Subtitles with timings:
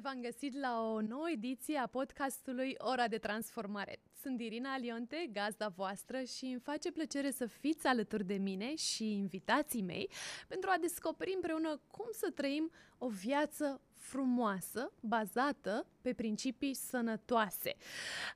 [0.00, 4.00] Bine v-am găsit la o nouă ediție a podcastului Ora de Transformare.
[4.22, 9.12] Sunt Irina Alionte, gazda voastră și îmi face plăcere să fiți alături de mine și
[9.12, 10.10] invitații mei
[10.48, 17.74] pentru a descoperi împreună cum să trăim o viață frumoasă, bazată pe principii sănătoase.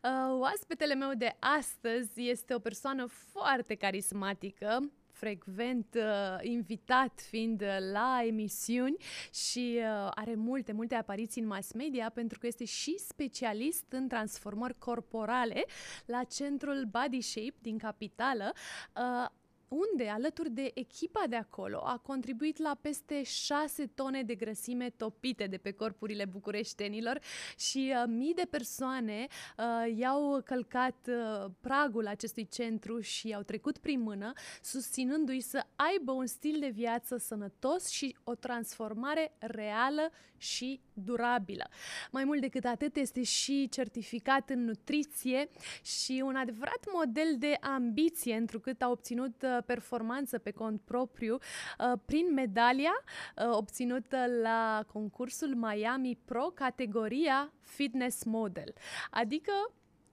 [0.02, 4.90] Uh, oaspetele meu de astăzi este o persoană foarte carismatică,
[5.24, 8.96] frecvent uh, invitat fiind uh, la emisiuni
[9.32, 14.08] și uh, are multe, multe apariții în mass media pentru că este și specialist în
[14.08, 15.64] transformări corporale
[16.06, 18.52] la centrul Body Shape din capitală.
[18.96, 19.30] Uh,
[19.74, 25.46] unde, alături de echipa de acolo, a contribuit la peste 6 tone de grăsime topite
[25.46, 27.20] de pe corpurile bucureștenilor
[27.58, 29.26] și uh, mii de persoane
[29.58, 36.12] uh, i-au călcat uh, pragul acestui centru și i-au trecut prin mână, susținându-i să aibă
[36.12, 40.10] un stil de viață sănătos și o transformare reală
[40.44, 41.68] și durabilă.
[42.10, 45.48] Mai mult decât atât, este și certificat în nutriție
[45.82, 51.98] și un adevărat model de ambiție, întrucât a obținut uh, performanță pe cont propriu uh,
[52.04, 52.92] prin medalia
[53.36, 58.74] uh, obținută la concursul Miami Pro categoria Fitness Model.
[59.10, 59.52] Adică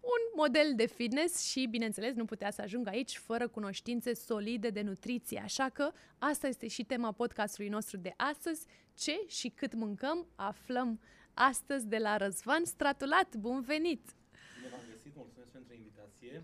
[0.01, 4.81] un model de fitness și, bineînțeles, nu putea să ajungă aici fără cunoștințe solide de
[4.81, 5.39] nutriție.
[5.39, 8.65] Așa că asta este și tema podcastului nostru de astăzi.
[8.97, 10.99] Ce și cât mâncăm, aflăm
[11.33, 13.35] astăzi de la Răzvan Stratulat.
[13.35, 14.01] Bun venit!
[14.55, 16.43] Bine v-am găsit, mulțumesc pentru invitație.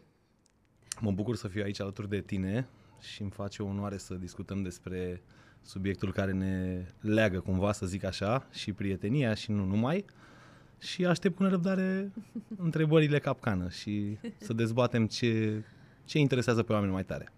[1.00, 2.68] Mă bucur să fiu aici alături de tine
[3.00, 5.22] și îmi face onoare să discutăm despre
[5.62, 10.06] subiectul care ne leagă cumva, să zic așa, și prietenia și nu numai.
[10.80, 12.12] Și aștept cu nerăbdare
[12.68, 15.64] întrebările capcană și să dezbatem ce,
[16.06, 17.32] ce interesează pe oameni mai tare.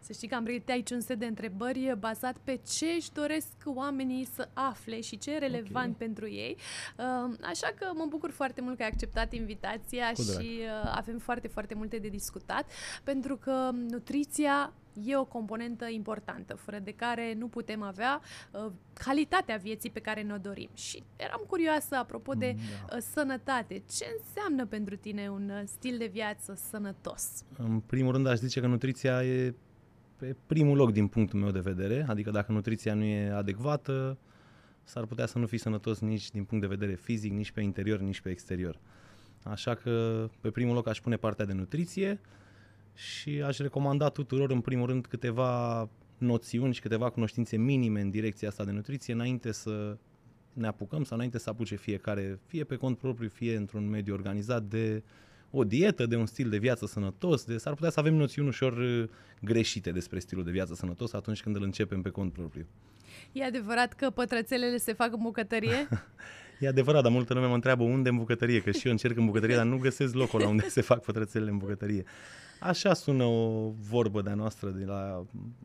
[0.00, 3.48] Să știi că am pregătit aici un set de întrebări bazat pe ce își doresc
[3.64, 6.06] oamenii să afle și ce e relevant okay.
[6.06, 6.56] pentru ei.
[6.98, 11.18] Uh, așa că mă bucur foarte mult că ai acceptat invitația Cu și uh, avem
[11.18, 12.70] foarte, foarte multe de discutat,
[13.04, 14.72] pentru că nutriția
[15.04, 18.20] e o componentă importantă, fără de care nu putem avea
[18.50, 20.68] uh, calitatea vieții pe care ne-o dorim.
[20.74, 22.96] Și eram curioasă, apropo de da.
[22.96, 27.44] uh, sănătate, ce înseamnă pentru tine un uh, stil de viață sănătos?
[27.56, 29.54] În primul rând aș zice că nutriția e
[30.16, 34.18] pe primul loc din punctul meu de vedere, adică dacă nutriția nu e adecvată,
[34.84, 37.98] s-ar putea să nu fii sănătos nici din punct de vedere fizic, nici pe interior,
[37.98, 38.78] nici pe exterior.
[39.42, 42.20] Așa că pe primul loc aș pune partea de nutriție
[42.98, 45.88] și aș recomanda tuturor în primul rând câteva
[46.18, 49.96] noțiuni și câteva cunoștințe minime în direcția asta de nutriție înainte să
[50.52, 54.62] ne apucăm sau înainte să apuce fiecare, fie pe cont propriu, fie într-un mediu organizat
[54.62, 55.02] de
[55.50, 58.72] o dietă, de un stil de viață sănătos, de s-ar putea să avem noțiuni ușor
[58.76, 59.08] uh,
[59.40, 62.66] greșite despre stilul de viață sănătos atunci când îl începem pe cont propriu.
[63.32, 65.88] E adevărat că pătrățelele se fac în bucătărie?
[66.60, 69.26] e adevărat, dar multă lume mă întreabă unde în bucătărie, că și eu încerc în
[69.26, 72.04] bucătărie, dar nu găsesc locul la unde se fac pătrățelele în bucătărie.
[72.60, 75.24] Așa sună o vorbă de-a noastră de la,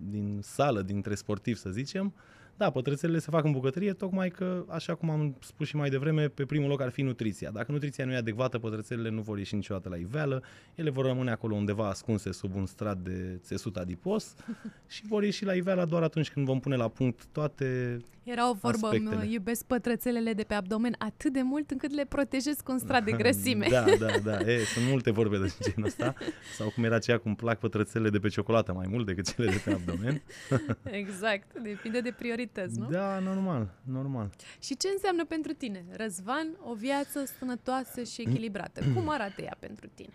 [0.09, 2.13] din sală, dintre sportivi, să zicem,
[2.57, 6.27] da, pătrățelele se fac în bucătărie, tocmai că, așa cum am spus și mai devreme,
[6.27, 7.51] pe primul loc ar fi nutriția.
[7.51, 10.43] Dacă nutriția nu e adecvată, pătrățelele nu vor ieși niciodată la iveală,
[10.75, 14.35] ele vor rămâne acolo undeva ascunse sub un strat de țesut adipos
[14.93, 18.53] și vor ieși la iveală doar atunci când vom pune la punct toate Era o
[18.53, 19.27] vorbă, aspectele.
[19.27, 23.11] iubesc pătrățelele de pe abdomen atât de mult încât le protejez cu un strat de
[23.21, 23.67] grăsime.
[23.69, 26.15] da, da, da, e, sunt multe vorbe de genul ăsta,
[26.57, 29.61] sau cum era aceea cum plac pătrățelele de pe ciocolată mai mult decât cele de
[29.65, 30.21] pe abdomen.
[31.01, 32.89] exact, depinde de priorități priorități, nu?
[32.89, 34.29] Da, normal, normal.
[34.59, 38.81] Și ce înseamnă pentru tine, Răzvan, o viață sănătoasă și echilibrată?
[38.93, 40.13] Cum arată ea pentru tine?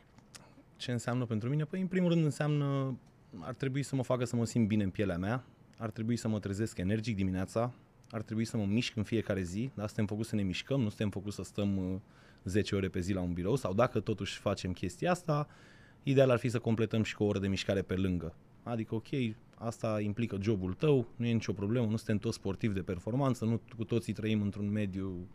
[0.77, 1.65] Ce înseamnă pentru mine?
[1.65, 2.99] Păi, în primul rând, înseamnă,
[3.38, 5.44] ar trebui să mă facă să mă simt bine în pielea mea,
[5.79, 7.73] ar trebui să mă trezesc energic dimineața,
[8.11, 10.89] ar trebui să mă mișc în fiecare zi, dar suntem făcuți să ne mișcăm, nu
[10.89, 12.03] suntem făcuți să stăm
[12.45, 15.49] 10 uh, ore pe zi la un birou, sau dacă totuși facem chestia asta,
[16.03, 18.35] ideal ar fi să completăm și cu o oră de mișcare pe lângă.
[18.63, 19.09] Adică, ok,
[19.55, 23.61] asta implică jobul tău, nu e nicio problemă, nu suntem toți sportivi de performanță, nu
[23.77, 25.29] cu toții trăim într-un mediu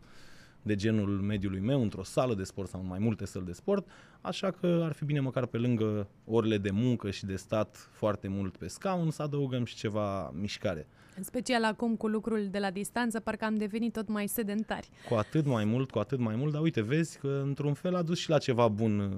[0.62, 3.86] de genul mediului meu, într-o sală de sport sau în mai multe săli de sport,
[4.24, 8.28] așa că ar fi bine măcar pe lângă orele de muncă și de stat foarte
[8.28, 10.86] mult pe scaun să adăugăm și ceva mișcare.
[11.16, 14.88] În special acum cu lucrul de la distanță, parcă am devenit tot mai sedentari.
[15.08, 18.02] Cu atât mai mult, cu atât mai mult, dar uite, vezi că într-un fel a
[18.02, 19.10] dus și la ceva bun uh,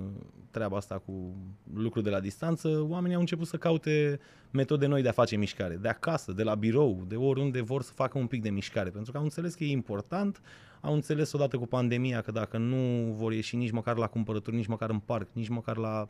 [0.51, 1.37] treaba asta cu
[1.75, 2.87] lucrul de la distanță.
[2.89, 4.21] Oamenii au început să caute
[4.51, 7.93] metode noi de a face mișcare, de acasă, de la birou, de oriunde vor să
[7.93, 10.41] facă un pic de mișcare, pentru că au înțeles că e important,
[10.81, 14.67] au înțeles odată cu pandemia că dacă nu vor ieși nici măcar la cumpărături, nici
[14.67, 16.09] măcar în parc, nici măcar la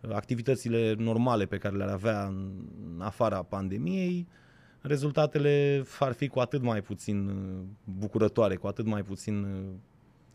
[0.00, 4.26] uh, activitățile normale pe care le-ar avea în afara pandemiei,
[4.80, 7.62] rezultatele ar fi cu atât mai puțin uh,
[7.98, 9.74] bucurătoare, cu atât mai puțin uh,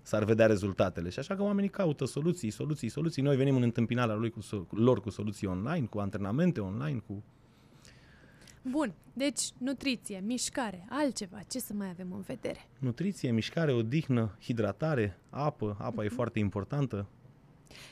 [0.10, 1.10] s-ar vedea rezultatele.
[1.10, 3.22] Și așa că oamenii caută soluții, soluții, soluții.
[3.22, 4.40] Noi venim în întâmpinarea lui cu,
[4.70, 7.24] lor cu soluții online, cu antrenamente online, cu...
[8.62, 12.68] Bun, deci nutriție, mișcare, altceva, ce să mai avem în vedere?
[12.80, 16.04] Nutriție, mișcare, odihnă, hidratare, apă, apa mm-hmm.
[16.04, 16.16] e mhm.
[16.16, 17.08] foarte importantă.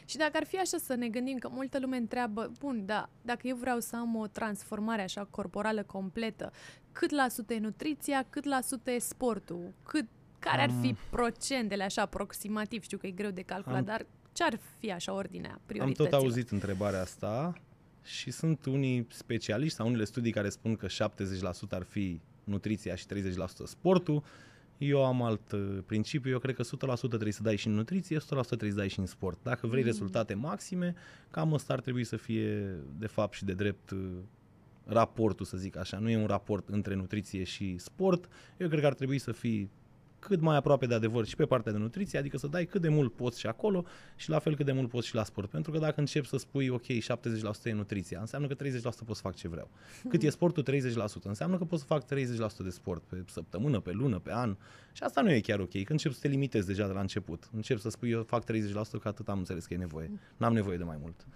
[0.06, 3.48] Și dacă ar fi așa să ne gândim că multă lume întreabă, bun, da, dacă
[3.48, 6.52] eu vreau să am o transformare așa corporală completă,
[6.92, 10.06] cât la sută e nutriția, cât la sută e sportul, cât,
[10.40, 12.84] care ar fi procentele așa aproximativ?
[12.84, 16.08] Știu că e greu de calculat, am, dar ce ar fi așa ordinea priorităților?
[16.08, 17.54] Am tot auzit întrebarea asta
[18.04, 20.90] și sunt unii specialiști sau unele studii care spun că 70%
[21.70, 23.10] ar fi nutriția și 30%
[23.66, 24.24] sportul.
[24.78, 26.68] Eu am alt uh, principiu, eu cred că 100%
[27.00, 29.40] trebuie să dai și în nutriție, 100% trebuie să dai și în sport.
[29.44, 29.88] Dacă vrei mm.
[29.88, 30.96] rezultate maxime,
[31.32, 34.00] cam ăsta ar trebui să fie de fapt și de drept uh,
[34.86, 35.98] raportul, să zic așa.
[35.98, 38.30] Nu e un raport între nutriție și sport.
[38.58, 39.70] Eu cred că ar trebui să fii
[40.20, 42.90] cât mai aproape de adevăr și pe partea de nutriție, adică să dai cât de
[42.90, 43.86] mult poți și acolo
[44.16, 45.50] și la fel cât de mult poți și la sport.
[45.50, 46.88] Pentru că dacă încep să spui, ok, 70%
[47.64, 48.58] e nutriția, înseamnă că 30%
[49.06, 49.70] pot să fac ce vreau.
[50.10, 50.64] Cât e sportul?
[50.64, 51.24] 30%.
[51.24, 52.08] Înseamnă că pot să fac 30%
[52.64, 54.56] de sport pe săptămână, pe lună, pe an.
[54.92, 55.72] Și asta nu e chiar ok.
[55.72, 58.46] Când încep să te limitezi deja de la început, încep să spui, eu fac 30%
[59.02, 60.12] că atât am înțeles că e nevoie.
[60.38, 61.28] N-am nevoie de mai mult.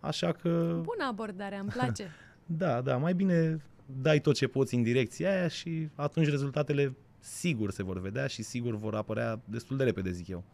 [0.00, 0.80] Așa că...
[0.82, 2.10] Bună abordare, îmi place.
[2.62, 6.94] da, da, mai bine dai tot ce poți în direcția aia și atunci rezultatele
[7.26, 10.44] sigur se vor vedea și sigur vor apărea destul de repede, zic eu.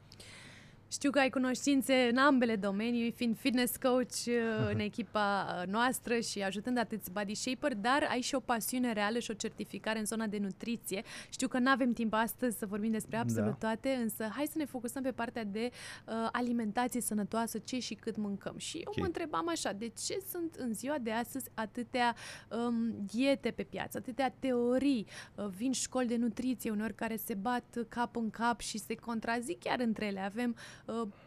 [0.92, 6.18] Știu că ai cunoștințe în ambele domenii, fiind fitness coach uh, în echipa uh, noastră
[6.18, 10.04] și ajutând atâți body shaper, dar ai și o pasiune reală și o certificare în
[10.04, 11.02] zona de nutriție.
[11.30, 13.66] Știu că nu avem timp astăzi să vorbim despre absolut da.
[13.66, 15.70] toate, însă hai să ne focusăm pe partea de
[16.06, 18.54] uh, alimentație sănătoasă, ce și cât mâncăm.
[18.58, 19.00] Și eu okay.
[19.00, 22.14] mă întrebam așa, de ce sunt în ziua de astăzi atâtea
[22.48, 27.78] um, diete pe piață, atâtea teorii, uh, vin școli de nutriție uneori care se bat
[27.88, 30.20] cap în cap și se contrazic chiar între ele.
[30.20, 30.81] Avem Uh,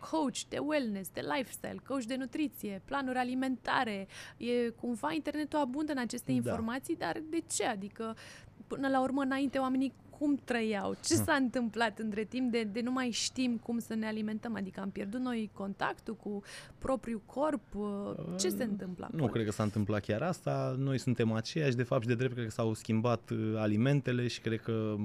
[0.09, 4.07] coach de wellness, de lifestyle, coach de nutriție, planuri alimentare.
[4.37, 6.37] E cumva internetul abundă în aceste da.
[6.37, 7.65] informații, dar de ce?
[7.65, 8.15] Adică,
[8.67, 11.23] până la urmă, înainte, oamenii cum trăiau, ce hm.
[11.23, 14.89] s-a întâmplat între timp de, de nu mai știm cum să ne alimentăm, adică am
[14.89, 16.41] pierdut noi contactul cu
[16.77, 21.31] propriul corp, uh, ce se întâmplă Nu cred că s-a întâmplat chiar asta, noi suntem
[21.31, 24.95] aceiași, de fapt și de drept cred că s-au schimbat alimentele și cred că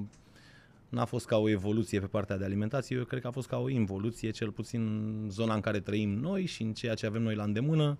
[0.90, 3.58] n-a fost ca o evoluție pe partea de alimentație, eu cred că a fost ca
[3.58, 7.22] o involuție, cel puțin în zona în care trăim noi și în ceea ce avem
[7.22, 7.98] noi la îndemână.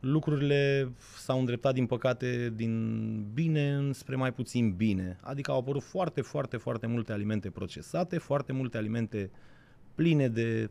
[0.00, 5.18] Lucrurile s-au îndreptat, din păcate, din bine spre mai puțin bine.
[5.20, 9.30] Adică au apărut foarte, foarte, foarte multe alimente procesate, foarte multe alimente
[9.94, 10.70] pline de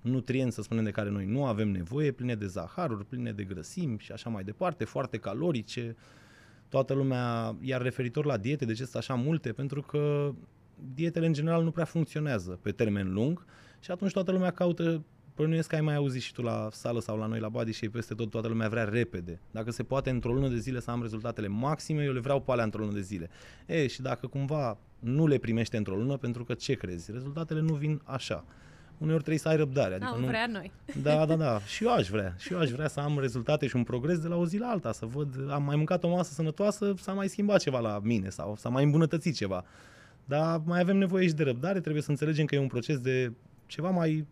[0.00, 3.98] nutrienți, să spunem, de care noi nu avem nevoie, pline de zaharuri, pline de grăsimi
[3.98, 5.96] și așa mai departe, foarte calorice.
[6.68, 9.52] Toată lumea, iar referitor la diete, de ce sunt așa multe?
[9.52, 10.32] Pentru că
[10.94, 13.44] dietele în general nu prea funcționează pe termen lung
[13.80, 15.04] și atunci toată lumea caută
[15.40, 17.88] Bănuiesc că ai mai auzit și tu la sală sau la noi la body și
[17.88, 19.40] peste tot toată lumea vrea repede.
[19.50, 22.50] Dacă se poate într-o lună de zile să am rezultatele maxime, eu le vreau pe
[22.50, 23.30] alea într-o lună de zile.
[23.66, 27.12] E, și dacă cumva nu le primește într-o lună, pentru că ce crezi?
[27.12, 28.44] Rezultatele nu vin așa.
[28.98, 29.94] Uneori trebuie să ai răbdare.
[29.94, 30.72] Adică nu vrea noi.
[31.02, 31.60] Da, da, da.
[31.74, 32.34] Și eu aș vrea.
[32.38, 34.66] Și eu aș vrea să am rezultate și un progres de la o zi la
[34.66, 34.92] alta.
[34.92, 38.56] Să văd, am mai mâncat o masă sănătoasă, s-a mai schimbat ceva la mine sau
[38.56, 39.64] s-a mai îmbunătățit ceva.
[40.24, 43.32] Dar mai avem nevoie și de răbdare, trebuie să înțelegem că e un proces de
[43.66, 44.26] ceva mai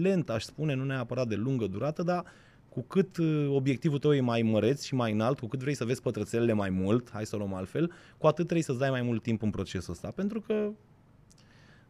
[0.00, 2.24] lent, aș spune, nu neapărat de lungă durată, dar
[2.68, 5.84] cu cât uh, obiectivul tău e mai măreț și mai înalt, cu cât vrei să
[5.84, 9.02] vezi pătrățelele mai mult, hai să o luăm altfel, cu atât trebuie să-ți dai mai
[9.02, 10.10] mult timp în procesul ăsta.
[10.10, 10.70] Pentru că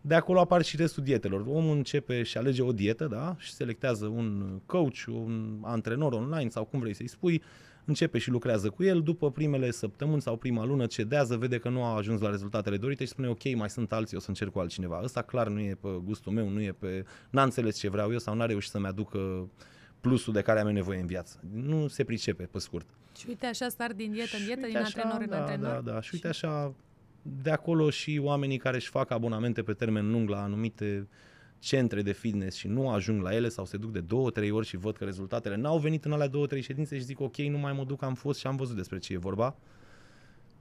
[0.00, 1.40] de acolo apar și restul dietelor.
[1.46, 3.36] Omul începe și alege o dietă, da?
[3.38, 7.42] Și selectează un coach, un antrenor online sau cum vrei să-i spui,
[7.90, 11.84] începe și lucrează cu el, după primele săptămâni sau prima lună cedează, vede că nu
[11.84, 14.58] a ajuns la rezultatele dorite și spune ok, mai sunt alții, o să încerc cu
[14.58, 15.00] altcineva.
[15.02, 17.04] Ăsta clar nu e pe gustul meu, nu e pe...
[17.30, 19.50] n-a înțeles ce vreau eu sau n-a reușit să-mi aducă
[20.00, 21.40] plusul de care am nevoie în viață.
[21.52, 22.86] Nu se pricepe, pe scurt.
[23.16, 25.82] Și uite așa star din dietă în dietă, din așa, antrenor da, în antrenor.
[25.82, 26.74] Da, da, și uite așa,
[27.42, 31.08] de acolo și oamenii care își fac abonamente pe termen lung la anumite
[31.60, 34.66] centre de fitness și nu ajung la ele sau se duc de două, trei ori
[34.66, 37.58] și văd că rezultatele n-au venit în alea două, trei ședințe și zic ok, nu
[37.58, 39.56] mai mă duc, am fost și am văzut despre ce e vorba.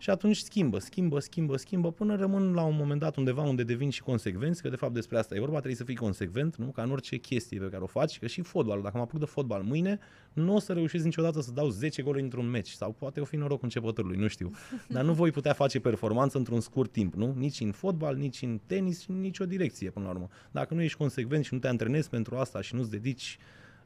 [0.01, 3.89] Și atunci schimbă, schimbă, schimbă, schimbă, până rămân la un moment dat undeva unde devin
[3.89, 6.65] și consecvenți, că de fapt despre asta e vorba, trebuie să fii consecvent, nu?
[6.65, 9.25] Ca în orice chestie pe care o faci, că și fotbalul, dacă mă apuc de
[9.25, 9.99] fotbal mâine,
[10.33, 13.35] nu o să reușesc niciodată să dau 10 goluri într-un meci, sau poate o fi
[13.35, 14.51] noroc începătorului, nu știu.
[14.87, 17.33] Dar nu voi putea face performanță într-un scurt timp, nu?
[17.37, 20.27] Nici în fotbal, nici în tenis, nici o direcție până la urmă.
[20.51, 23.37] Dacă nu ești consecvent și nu te antrenezi pentru asta și nu-ți dedici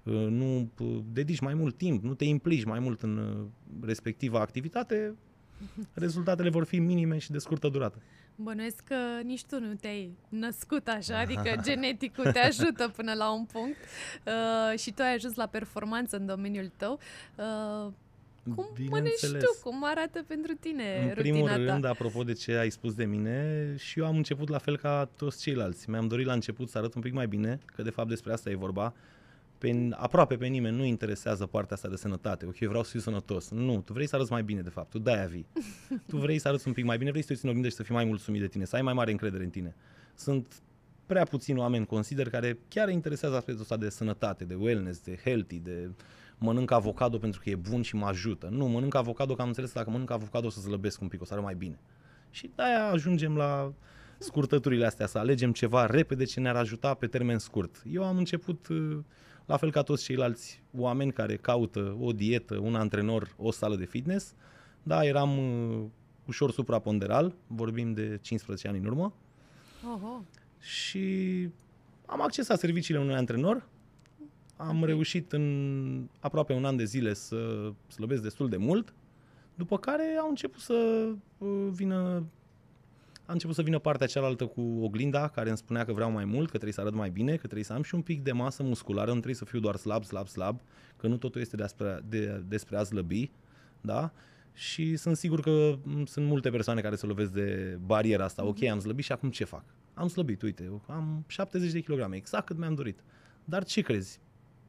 [0.03, 3.45] uh, nu uh, dedici mai mult timp, nu te implici mai mult în uh,
[3.81, 5.15] respectiva activitate,
[5.93, 8.01] rezultatele vor fi minime și de scurtă durată.
[8.35, 13.45] Bănuiesc că nici tu nu te-ai născut așa, adică geneticul te ajută până la un
[13.45, 13.77] punct
[14.25, 16.99] uh, și tu ai ajuns la performanță în domeniul tău.
[17.35, 17.91] Uh,
[18.55, 19.59] cum mănânci tu?
[19.69, 21.89] Cum arată pentru tine În primul rutina rând, ta?
[21.89, 25.41] apropo de ce ai spus de mine, și eu am început la fel ca toți
[25.41, 25.89] ceilalți.
[25.89, 28.49] Mi-am dorit la început să arăt un pic mai bine, că de fapt despre asta
[28.49, 28.93] e vorba.
[29.63, 32.45] Pe, aproape pe nimeni nu interesează partea asta de sănătate.
[32.45, 33.49] Ok, eu vreau să fiu sănătos.
[33.49, 34.89] Nu, tu vrei să arăți mai bine, de fapt.
[34.89, 35.45] Tu de-aia vii.
[36.09, 37.75] tu vrei să arăți un pic mai bine, vrei să te uiți în oglindă și
[37.75, 39.75] să fii mai mulțumit de tine, să ai mai mare încredere în tine.
[40.15, 40.61] Sunt
[41.05, 45.59] prea puțini oameni, consider, care chiar interesează aspectul ăsta de sănătate, de wellness, de healthy,
[45.59, 45.89] de
[46.37, 48.47] mănânc avocado pentru că e bun și mă ajută.
[48.51, 51.21] Nu, mănânc avocado că am înțeles că dacă mănânc avocado o să slăbesc un pic,
[51.21, 51.79] o să arăt mai bine.
[52.29, 53.73] Și de-aia ajungem la
[54.17, 57.81] scurtăturile astea, să alegem ceva repede ce ne-ar ajuta pe termen scurt.
[57.91, 58.97] Eu am început, uh,
[59.45, 63.85] la fel ca toți ceilalți oameni care caută o dietă, un antrenor, o sală de
[63.85, 64.33] fitness.
[64.83, 65.83] Da, eram uh,
[66.27, 69.13] ușor supraponderal, vorbim de 15 ani în urmă,
[69.93, 70.23] Oho.
[70.59, 71.09] și
[72.05, 73.67] am accesat serviciile unui antrenor.
[74.57, 74.85] Am Ok.
[74.85, 78.93] reușit în aproape un an de zile să slăbesc destul de mult,
[79.55, 82.23] după care au început să uh, vină
[83.25, 86.45] a început să vină partea cealaltă cu oglinda, care îmi spunea că vreau mai mult,
[86.45, 88.63] că trebuie să arăt mai bine, că trebuie să am și un pic de masă
[88.63, 90.59] musculară, nu trebuie să fiu doar slab, slab, slab,
[90.97, 93.31] că nu totul este despre, de, despre a slăbi,
[93.81, 94.11] da?
[94.53, 98.45] Și sunt sigur că m, sunt multe persoane care se lovesc de bariera asta.
[98.45, 99.63] Ok, am slăbit și acum ce fac?
[99.93, 102.99] Am slăbit, uite, eu am 70 de kilograme, exact cât mi-am dorit.
[103.45, 104.19] Dar ce crezi?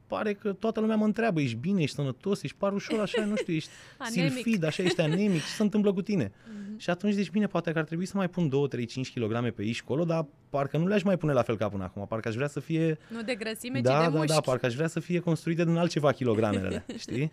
[0.07, 3.37] Pare că toată lumea mă întreabă, ești bine, ești sănătos, ești par ușor așa, nu
[3.37, 4.33] știu, ești Anemic.
[4.33, 6.33] silfid, așa, ești anemic, ce se întâmplă cu tine?
[6.77, 9.51] Și atunci zici, bine, poate că ar trebui să mai pun 2, 3, 5 kg
[9.53, 12.29] pe aici colo, dar parcă nu le-aș mai pune la fel ca până acum, parcă
[12.29, 14.27] aș vrea să fie Nu de grăsime, da, ci de da, mușchi.
[14.33, 17.31] da, parcă aș vrea să fie construite din altceva kilogramele alea, știi?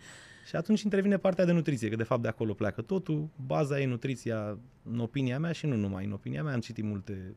[0.48, 3.28] Și atunci intervine partea de nutriție, că de fapt de acolo pleacă totul.
[3.46, 4.58] Baza e nutriția,
[4.92, 6.54] în opinia mea și nu numai în opinia mea.
[6.54, 7.34] Am citit multe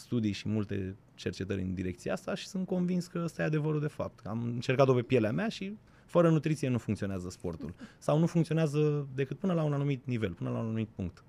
[0.00, 3.86] studii și multe cercetări în direcția asta și sunt convins că ăsta e adevărul de
[3.86, 4.26] fapt.
[4.26, 5.76] Am încercat-o pe pielea mea și
[6.06, 7.74] fără nutriție nu funcționează sportul.
[7.98, 11.24] Sau nu funcționează decât până la un anumit nivel, până la un anumit punct.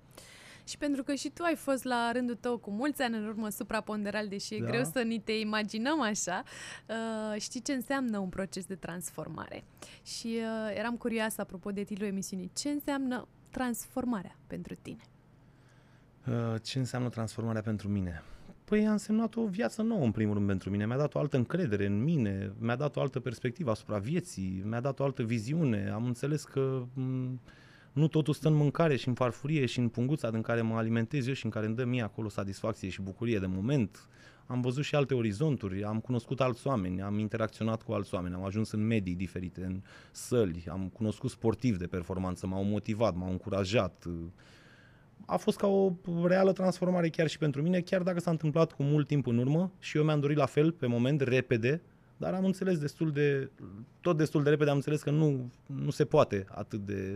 [0.68, 3.48] Și pentru că și tu ai fost la rândul tău cu mulți ani în urmă
[3.48, 4.66] supraponderal, deși e Da.
[4.66, 6.42] greu să ni te imaginăm așa,
[6.88, 9.64] uh, știi ce înseamnă un proces de transformare.
[10.04, 15.02] Și uh, eram curioasă, apropo de titlul emisiunii, ce înseamnă transformarea pentru tine?
[16.26, 18.22] Uh, Ce înseamnă transformarea pentru mine?
[18.72, 21.36] Păi a însemnat o viață nouă în primul rând pentru mine, mi-a dat o altă
[21.36, 25.90] încredere în mine, mi-a dat o altă perspectivă asupra vieții, mi-a dat o altă viziune,
[25.90, 27.40] am înțeles că m,
[27.92, 31.26] nu totul stă în mâncare și în farfurie și în punguța din care mă alimentez
[31.26, 34.08] eu și în care îmi dă mie acolo satisfacție și bucurie de moment.
[34.46, 38.44] Am văzut și alte orizonturi, am cunoscut alți oameni, am interacționat cu alți oameni, am
[38.44, 44.06] ajuns în medii diferite, în săli, am cunoscut sportivi de performanță, m-au motivat, m-au încurajat,
[45.26, 45.92] a fost ca o
[46.24, 49.72] reală transformare chiar și pentru mine, chiar dacă s-a întâmplat cu mult timp în urmă
[49.78, 51.82] și eu mi-am dorit la fel, pe moment, repede,
[52.16, 53.50] dar am înțeles destul de,
[54.00, 57.14] tot destul de repede am înțeles că nu, nu se poate atât de,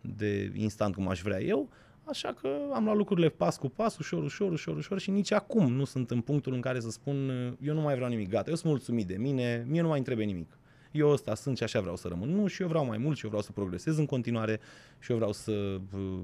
[0.00, 1.68] de instant cum aș vrea eu,
[2.04, 5.72] așa că am luat lucrurile pas cu pas, ușor, ușor, ușor, ușor și nici acum
[5.72, 7.28] nu sunt în punctul în care să spun
[7.60, 10.04] eu nu mai vreau nimic, gata, eu sunt mulțumit de mine, mie nu mai îmi
[10.04, 10.58] trebuie nimic.
[10.90, 12.28] Eu ăsta sunt și așa vreau să rămân.
[12.28, 14.60] Nu, și eu vreau mai mult și eu vreau să progresez în continuare
[14.98, 15.52] și eu vreau să
[15.94, 16.20] uh,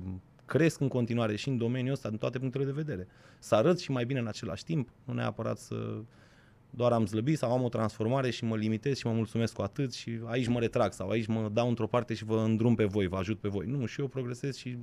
[0.50, 3.06] cresc în continuare și în domeniul ăsta, din toate punctele de vedere.
[3.38, 6.02] Să arăt și mai bine în același timp, nu neapărat să
[6.70, 9.92] doar am slăbit sau am o transformare și mă limitez și mă mulțumesc cu atât
[9.92, 13.06] și aici mă retrag sau aici mă dau într-o parte și vă îndrum pe voi,
[13.06, 13.66] vă ajut pe voi.
[13.66, 14.78] Nu, și eu progresez și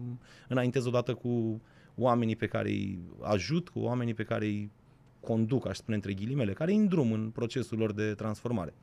[0.47, 1.61] înaintez odată cu
[1.95, 4.71] oamenii pe care îi ajut, cu oamenii pe care îi
[5.19, 8.73] conduc, aș spune între ghilimele, care îi îndrum în procesul lor de transformare.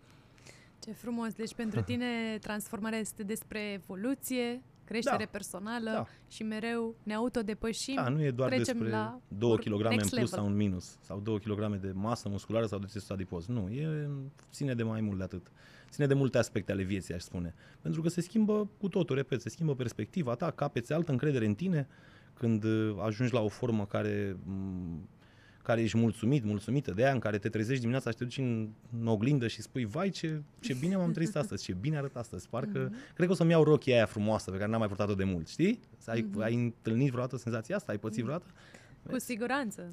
[0.85, 1.33] Ce frumos!
[1.33, 5.29] Deci pentru tine transformarea este despre evoluție, creștere Da.
[5.31, 6.07] personală Da.
[6.29, 7.95] și mereu ne autodepășim.
[7.95, 10.27] Da, nu e doar trecem despre la 2 ur- kg în next plus level.
[10.27, 13.47] sau în minus, sau 2 kg de masă musculară sau de țesut adipos.
[13.47, 14.09] Nu, e,
[14.53, 15.47] ține de mai mult de atât.
[15.91, 17.55] Ține de multe aspecte ale vieții, aș spune.
[17.81, 21.55] Pentru că se schimbă cu totul, repet, se schimbă perspectiva ta, capeți altă încredere în
[21.55, 21.89] tine
[22.35, 25.09] când uh, ajungi la o formă care m,
[25.65, 28.69] care ești mulțumit, mulțumită de ea, în care te trezești dimineața și te duci în,
[29.01, 32.49] în oglindă și spui, vai, ce, ce bine m-am trezit astăzi, ce bine arăt astăzi.
[32.49, 35.25] Parcă, cred că o să-mi iau rochia aia frumoasă pe care n-am mai purtat-o de
[35.25, 35.81] mult, știi?
[36.07, 37.93] Ai, ai întâlnit vreodată senzația asta?
[37.93, 38.47] Ai pățit vreodată?
[39.11, 39.91] Cu siguranță.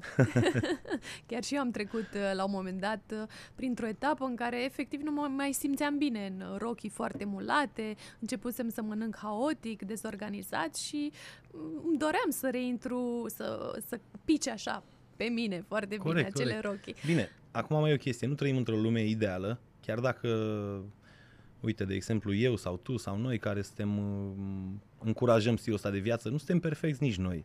[1.26, 3.22] Chiar și eu am trecut uh, la un moment dat uh,
[3.54, 7.94] printr-o etapă în care efectiv nu mă mai simțeam bine în uh, rochii foarte mulate,
[8.18, 11.12] începusem să mănânc haotic, dezorganizat și
[11.52, 14.82] mm, îmi doream să reintru, să, să pice așa
[15.16, 16.64] pe mine foarte bine Corect, acele corect.
[16.64, 16.94] rochii.
[17.06, 18.26] Bine, acum mai e o chestie.
[18.26, 20.28] Nu trăim într-o lume ideală, chiar dacă
[21.60, 24.34] uite, de exemplu, eu sau tu sau noi care suntem, uh,
[24.98, 27.44] încurajăm stilul ăsta de viață, nu suntem perfecți nici noi.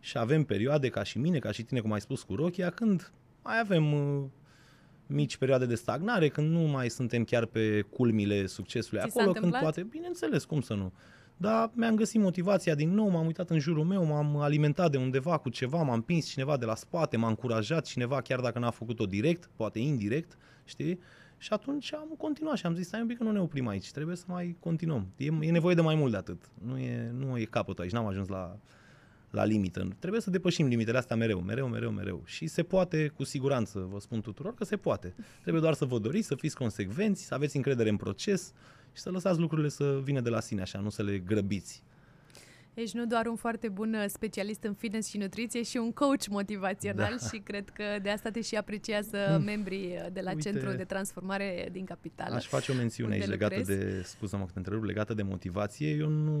[0.00, 3.12] Și avem perioade, ca și mine, ca și tine, cum ai spus cu Rochia, când
[3.42, 4.24] mai avem uh,
[5.06, 9.32] mici perioade de stagnare, când nu mai suntem chiar pe culmile succesului Ți s-a acolo,
[9.32, 9.62] când întâmplat?
[9.62, 10.92] poate, bineînțeles, cum să nu.
[11.36, 15.36] Dar mi-am găsit motivația din nou, m-am uitat în jurul meu, m-am alimentat de undeva
[15.36, 19.06] cu ceva, m-am împins cineva de la spate, m-a încurajat cineva, chiar dacă n-a făcut-o
[19.06, 20.98] direct, poate indirect, știi?
[21.38, 23.90] Și atunci am continuat și am zis, stai un pic că nu ne oprim aici,
[23.90, 25.06] trebuie să mai continuăm.
[25.16, 26.50] E, e nevoie de mai mult de atât.
[26.66, 28.58] Nu e, nu e capătul aici, n-am ajuns la,
[29.30, 29.88] la limită.
[29.98, 32.22] Trebuie să depășim limitele astea mereu, mereu, mereu, mereu.
[32.24, 35.14] Și se poate, cu siguranță, vă spun tuturor că se poate.
[35.40, 38.52] Trebuie doar să vă doriți, să fiți consecvenți, să aveți încredere în proces
[38.96, 41.82] și să lăsați lucrurile să vină de la sine așa, nu să le grăbiți.
[42.74, 46.26] Ești nu doar un foarte bun uh, specialist în fitness și nutriție, și un coach
[46.30, 47.26] motivațional Da.
[47.26, 49.44] și cred că de asta te și apreciază Mm.
[49.44, 52.34] membrii uh, de la Uite, Centrul de Transformare din Capitală.
[52.34, 53.80] Aș face o mențiune unde aici legată lucrezi.
[53.80, 55.90] de, scuză-mă că te întrerup, legată de motivație.
[55.90, 56.40] Eu nu...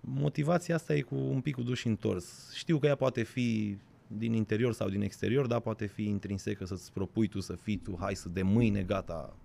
[0.00, 2.52] Motivația asta e cu un pic cu duș întors.
[2.54, 3.76] Știu că ea poate fi
[4.06, 7.96] din interior sau din exterior, dar poate fi intrinsecă să-ți propui tu să fii tu,
[8.00, 9.36] hai să de mâine, gata,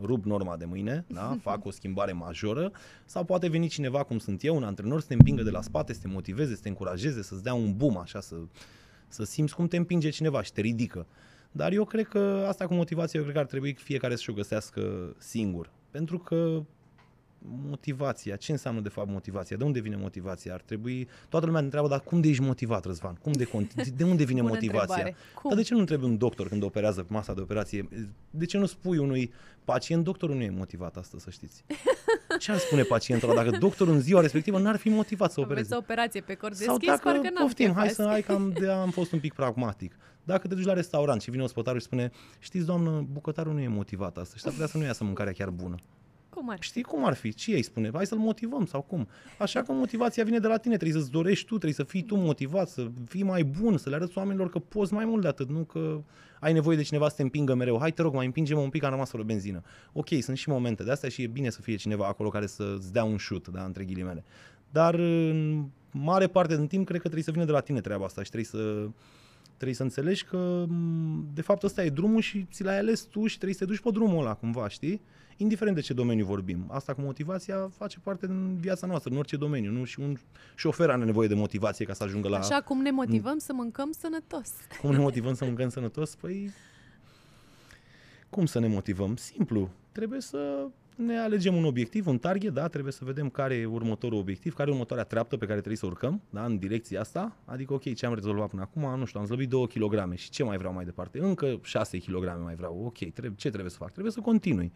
[0.00, 1.36] rup norma de mâine, da?
[1.42, 2.72] fac o schimbare majoră,
[3.04, 5.92] sau poate veni cineva cum sunt eu, un antrenor, să te împingă de la spate,
[5.92, 8.36] să te motiveze, să te încurajeze, să-ți dea un boom, așa, să,
[9.08, 11.06] să simți cum te împinge cineva și te ridică.
[11.52, 14.32] Dar eu cred că asta cu motivație, eu cred că ar trebui fiecare să-și o
[14.32, 15.70] găsească singur.
[15.90, 16.62] Pentru că
[17.68, 19.56] motivația, ce înseamnă de fapt motivația?
[19.56, 20.54] De unde vine motivația?
[20.54, 23.14] Ar trebui, toată lumea ne întreabă, dar cum de ești motivat, Răzvan?
[23.14, 24.80] Cum de, conti- de unde vine Bună motivația?
[24.94, 25.16] întrebare.
[25.34, 25.50] Cum?
[25.50, 27.88] Dar de ce nu întrebi un doctor când operează pe masa de operație?
[28.30, 29.32] De ce nu spui unui
[29.64, 31.64] pacient, doctorul nu e motivat astăzi, să știți?
[32.38, 35.60] Ce ar spune pacientul ăla dacă doctorul în ziua respectivă n-ar fi motivat să opereze?
[35.60, 37.94] Aveți o operație pe cor Sau deschis, dacă, parcă n-am poftim, chef hai azi.
[37.94, 39.96] să, hai că am, de, am fost un pic pragmatic.
[40.24, 43.68] Dacă te duci la restaurant și vine ospătarul și spune, știți, doamnă, bucătarul nu e
[43.68, 45.74] motivat astăzi și s-ar putea să nu iasă mâncarea chiar bună.
[46.38, 46.64] Cum ar fi?
[46.64, 47.34] Știi cum ar fi?
[47.34, 47.90] Ce ei spune?
[47.94, 49.08] Hai să-l motivăm sau cum?
[49.38, 52.16] Așa că motivația vine de la tine, trebuie să-ți dorești tu, trebuie să fii tu
[52.16, 55.48] motivat, să fii mai bun, să le arăți oamenilor că poți mai mult de atât,
[55.48, 56.00] nu că
[56.40, 57.78] ai nevoie de cineva să te împingă mereu.
[57.78, 59.62] Hai, te rog, mai împinge-mă un pic, am rămas fără benzină.
[59.92, 62.92] Ok, sunt și momente de astea și e bine să fie cineva acolo care să-ți
[62.92, 64.24] dea un șut, da, între ghilimele.
[64.70, 68.04] Dar în mare parte din timp cred că trebuie să vină de la tine treaba
[68.04, 68.88] asta și trebuie să
[69.54, 73.26] trebuie să înțelegi că m, de fapt ăsta e drumul și ți l-ai ales tu
[73.26, 75.00] și trebuie să te duci pe drumul ăla cumva, știi?
[75.40, 76.64] Indiferent de ce domeniu vorbim.
[76.68, 79.70] Asta cu motivația face parte din viața noastră, în orice domeniu.
[79.70, 79.84] Nu?
[79.84, 80.16] Și un
[80.54, 82.38] șofer are nevoie de motivație ca să ajungă la...
[82.38, 84.50] Așa cum ne motivăm să mâncăm sănătos.
[84.80, 86.14] Cum ne motivăm să mâncăm sănătos?
[86.14, 86.50] Păi,
[88.30, 89.16] cum să ne motivăm?
[89.16, 89.70] Simplu.
[89.92, 92.68] Trebuie să ne alegem un obiectiv, un target, da?
[92.68, 95.86] Trebuie să vedem care e următorul obiectiv, care e următoarea treaptă pe care trebuie să
[95.86, 96.44] urcăm, da?
[96.44, 97.36] În direcția asta.
[97.44, 98.98] Adică, ok, ce am rezolvat până acum?
[98.98, 101.18] Nu știu, am slăbit 2 kg și ce mai vreau mai departe?
[101.20, 102.82] Încă 6 kg mai vreau.
[102.84, 103.90] Ok, trebuie, ce trebuie să fac?
[103.90, 104.72] Trebuie să continui.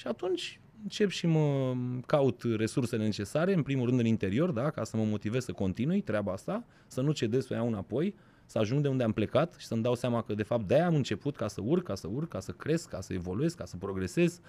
[0.00, 1.74] Și atunci încep și mă
[2.06, 4.70] caut resursele necesare, în primul rând în interior, da?
[4.70, 8.14] Ca să mă motivez să continui treaba asta, să nu cedez, să o iau înapoi,
[8.46, 10.94] să ajung de unde am plecat și să-mi dau seama că de fapt de-aia am
[10.94, 13.76] început ca să urc, ca să urc, ca să cresc, ca să evoluez, ca să
[13.76, 14.40] progresez.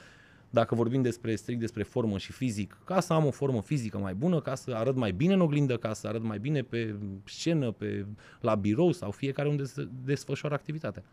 [0.50, 4.14] Dacă vorbim despre strict despre formă și fizic, ca să am o formă fizică mai
[4.14, 7.72] bună, ca să arăt mai bine în oglindă, ca să arăt mai bine pe scenă,
[7.72, 8.06] pe,
[8.40, 11.04] la birou sau fiecare unde se desfășoară activitatea.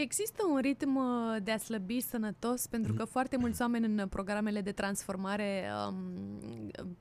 [0.00, 4.60] Există un ritm uh, de a slăbi sănătos, pentru că foarte mulți oameni în programele
[4.60, 6.40] de transformare um,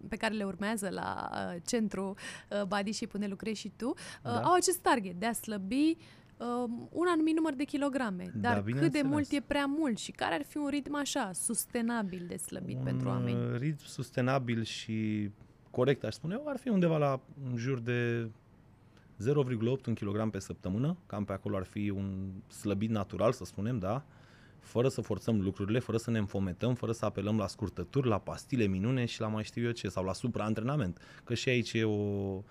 [0.09, 2.13] pe care le urmează la uh, centru
[2.49, 4.39] uh, Body și pune lucrezi și tu, uh, Da.
[4.41, 5.97] au acest target de a slăbi
[6.37, 8.23] um, un anumit număr de kilograme.
[8.35, 9.07] Da, Dar cât de bineînțeles.
[9.11, 12.83] mult e prea mult și care ar fi un ritm așa, sustenabil de slăbit un
[12.83, 13.51] pentru oameni?
[13.51, 15.29] uh, ritm sustenabil și
[15.71, 18.29] corect, aș spune eu, ar fi undeva la în jur de
[19.27, 24.05] 0,8 kg pe săptămână, cam pe acolo ar fi un slăbit natural, să spunem, da?
[24.59, 28.65] Fără să forțăm lucrurile, fără să ne înfometăm, fără să apelăm la scurtături, la pastile
[28.65, 31.01] minune și la mai știu eu ce, sau la supraantrenament.
[31.23, 32.43] Că și aici e o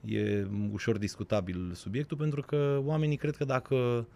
[0.00, 4.06] e ușor discutabil subiectul, pentru că oamenii cred că dacă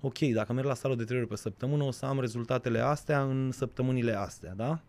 [0.00, 3.22] ok, dacă merg la sală de trei ori pe săptămână, o să am rezultatele astea
[3.22, 4.80] în săptămânile astea, da?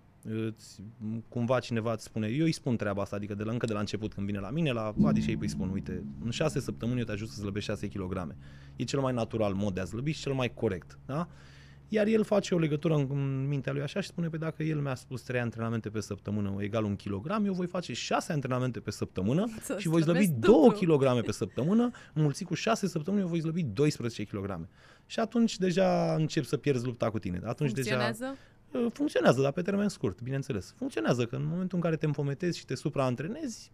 [0.47, 0.81] Îți,
[1.29, 3.79] cumva cineva îți spune, eu îi spun treaba asta, adică de la, încă de la
[3.79, 7.05] început când vine la mine, la Body Shape îi spun, uite, în șase săptămâni eu
[7.05, 8.35] te ajut să slăbești 6 kg.
[8.75, 11.27] E cel mai natural mod de a slăbi și cel mai corect, da?
[11.87, 14.79] Iar el face o legătură în- în mintea lui așa și spune, pe dacă el
[14.79, 18.91] mi-a spus 3 antrenamente pe săptămână egal un kilogram, eu voi face 6 antrenamente pe
[18.91, 20.97] săptămână Să și voi slăbi slăbesc 2 dublu.
[20.97, 24.67] kg pe săptămână, înmulțit cu 6 săptămâni, eu voi slăbi 12 kg.
[25.05, 27.41] Și atunci deja încep să pierzi lupta cu tine.
[27.45, 28.17] Atunci Funcționează?
[28.19, 28.37] deja Uh,
[28.93, 30.73] funcționează, dar pe termen scurt, bineînțeles.
[30.77, 33.71] Funcționează că în momentul în care te împometezi și te supraantrenezi,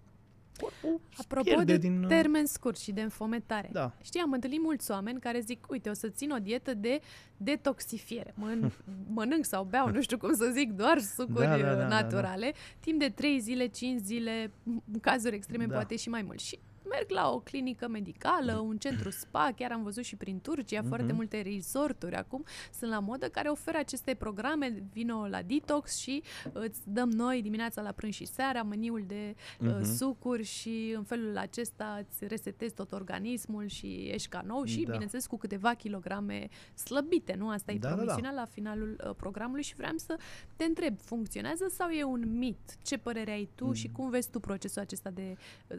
[0.59, 2.01] corpul Apropo pierde de din...
[2.01, 3.69] uh, termen scurt și de înfometare.
[3.71, 3.93] Da.
[4.01, 6.99] Știi, am întâlnit mulți oameni care zic, uite, o să țin o dietă de
[7.37, 8.33] detoxifiere.
[8.33, 8.71] Mân-
[9.15, 11.87] mănânc sau beau, nu știu cum să zic, doar sucuri Da, da, da, uh, da,
[11.87, 14.51] naturale, timp de 3 zile, 5 zile,
[14.93, 15.73] în cazuri extreme Da.
[15.73, 16.39] poate și mai mult.
[16.39, 16.59] Și
[16.89, 21.05] merg la o clinică medicală, un centru spa, chiar am văzut și prin Turcia, foarte
[21.05, 21.15] Mhm.
[21.15, 22.43] multe resorturi acum
[22.79, 26.23] sunt la modă care oferă aceste programe, vino la detox și
[26.53, 29.83] îți dăm noi dimineața la prânz și seara meniul de uh, Mhm.
[29.95, 34.91] sucuri și în felul acesta îți resetezi tot organismul și ești ca nou și, Da.
[34.91, 37.49] bineînțeles, cu câteva kilograme slăbite, nu?
[37.49, 37.95] Asta e Da, da, da.
[38.01, 40.17] promisiunea la finalul uh, programului și vreau să
[40.55, 42.77] te întreb, funcționează sau e un mit?
[42.83, 43.73] Ce părere ai tu Mm.
[43.73, 45.77] și cum vezi tu procesul acesta de uh,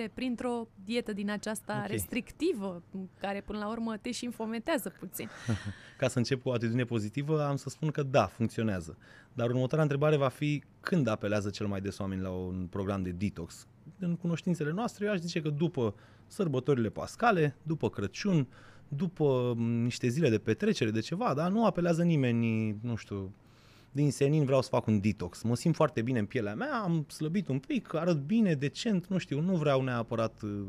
[0.00, 1.90] detoxifiere printr-o dietă din aceasta Ok.
[1.90, 2.82] restrictivă,
[3.20, 5.28] care până la urmă te și înfometează puțin?
[5.98, 8.96] Ca să încep cu o atitudine pozitivă, am să spun că da, funcționează.
[9.32, 13.10] Dar următoarea întrebare va fi când apelează cel mai des oameni la un program de
[13.10, 13.66] detox?
[13.98, 15.94] În cunoștințele noastre, eu aș zice că după
[16.26, 18.46] sărbătorile pascale, după Crăciun,
[18.88, 23.32] după m, niște zile de petrecere, de ceva, dar nu apelează nimeni, nu știu,
[23.92, 25.42] din senin vreau să fac un detox.
[25.42, 29.18] Mă simt foarte bine în pielea mea, am slăbit un pic, arăt bine, decent, nu
[29.18, 30.66] știu, nu vreau neapărat uh,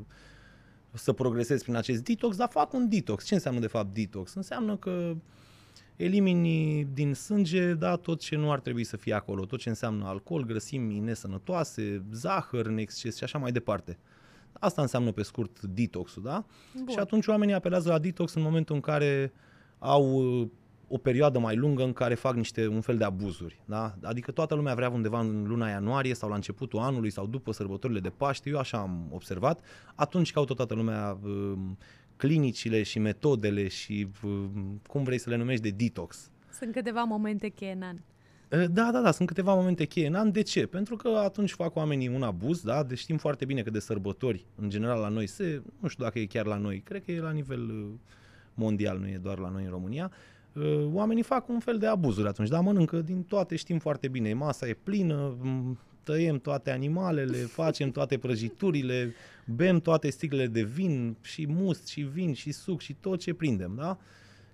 [0.94, 3.26] să progresez prin acest detox, dar fac un detox.
[3.26, 4.34] Ce înseamnă de fapt detox?
[4.34, 5.16] Înseamnă că
[5.96, 10.06] elimini din sânge da, tot ce nu ar trebui să fie acolo, tot ce înseamnă
[10.06, 13.98] alcool, grăsimi nesănătoase, zahăr în exces și așa mai departe.
[14.54, 16.46] Asta înseamnă pe scurt detoxul, da?
[16.76, 16.88] Bun.
[16.88, 19.34] Și atunci oamenii apelează la detox în momentul în care
[19.80, 20.48] au uh,
[20.94, 23.62] o perioadă mai lungă în care fac niște un fel de abuzuri.
[23.66, 23.96] Da?
[24.04, 28.00] Adică toată lumea vrea undeva în luna ianuarie sau la începutul anului sau după sărbătorile
[28.00, 29.60] de Paște, eu așa am observat,
[29.96, 31.54] atunci caută toată lumea uh,
[32.16, 34.32] clinicile și metodele și uh,
[34.88, 36.30] cum vrei să le numești de detox.
[36.50, 37.96] Sunt câteva momente cheie în an.
[37.96, 40.32] Uh, Da, da, da, sunt câteva momente cheie în an.
[40.32, 40.66] De ce?
[40.66, 42.84] Pentru că atunci fac oamenii un abuz, da?
[42.84, 46.20] Deci știm foarte bine că de sărbători, în general la noi se, nu știu dacă
[46.20, 47.86] e chiar la noi, cred că e la nivel uh,
[48.54, 50.41] mondial, nu e doar la noi în România, uh,
[50.92, 54.68] oamenii fac un fel de abuzuri atunci, da, mănâncă din toate, știm foarte bine, masa
[54.68, 59.14] e plină, m, tăiem toate animalele, facem toate prăjiturile,
[59.56, 63.74] bem toate sticlele de vin și must și vin și suc și tot ce prindem,
[63.76, 63.98] da?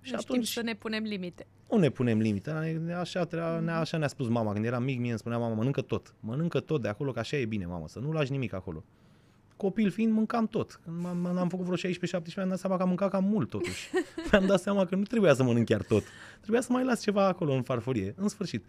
[0.02, 1.48] Și nu știm să ne punem limite.
[1.72, 2.52] nu ne punem limite.
[3.00, 4.54] Așa, treia, ne, așa ne-a spus mama.
[4.54, 6.16] Când eram mic, mie îmi spunea mama, mănâncă tot.
[6.20, 8.84] Mănâncă tot de acolo, că așa e bine, mamă, să nu lași nimic acolo.
[9.58, 10.80] Copil fiind, mâncam tot.
[10.84, 13.50] Când m-am, am făcut vreo 16-17 ani, mi-am dat seama că am mâncat cam mult
[13.50, 13.90] totuși.
[14.32, 16.04] mi-am dat seama că nu trebuia să mănânc chiar tot.
[16.40, 18.14] Trebuia să mai las ceva acolo în farfurie.
[18.18, 18.66] În sfârșit.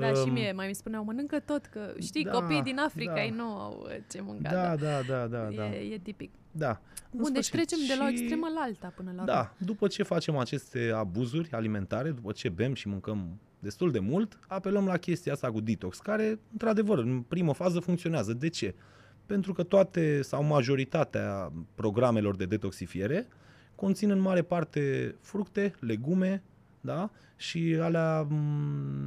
[0.00, 3.12] Da, și Um, mie mai mi spuneau, mănâncă tot, că știi, da, copiii din Africa
[3.14, 3.22] da.
[3.22, 4.50] ei nu au uh, ce mânca.
[4.50, 5.64] Da, da, da, da, da.
[5.74, 6.30] E, e tipic.
[6.50, 6.80] da.
[7.10, 7.68] În Bun, deci sfârșit.
[7.68, 9.32] trecem de la o Și- extremă la alta până la urmă.
[9.32, 14.38] Da, după ce facem aceste abuzuri alimentare, după ce bem și mâncăm destul de mult,
[14.48, 18.32] apelăm la chestia asta cu detox, care, într-adevăr, în primă fază funcționează.
[18.32, 18.74] De ce?
[19.26, 23.26] Pentru că toate sau majoritatea programelor de detoxifiere
[23.74, 26.42] conțin în mare parte fructe, legume,
[26.80, 27.10] da?
[27.36, 28.34] Și alea m,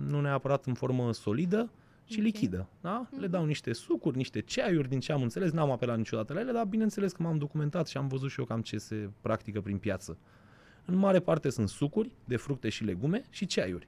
[0.08, 1.70] nu neapărat în formă solidă,
[2.06, 2.22] ci Ok.
[2.24, 2.68] lichidă.
[2.82, 3.08] Da?
[3.12, 3.30] Le Mhm.
[3.32, 6.66] dau niște sucuri, niște ceaiuri, din ce am înțeles, n-am apelat niciodată la ele, dar
[6.66, 10.18] bineînțeles că m-am documentat și am văzut și eu cam ce se practică prin piață.
[10.86, 13.88] În mare parte sunt sucuri de fructe și legume și ceaiuri.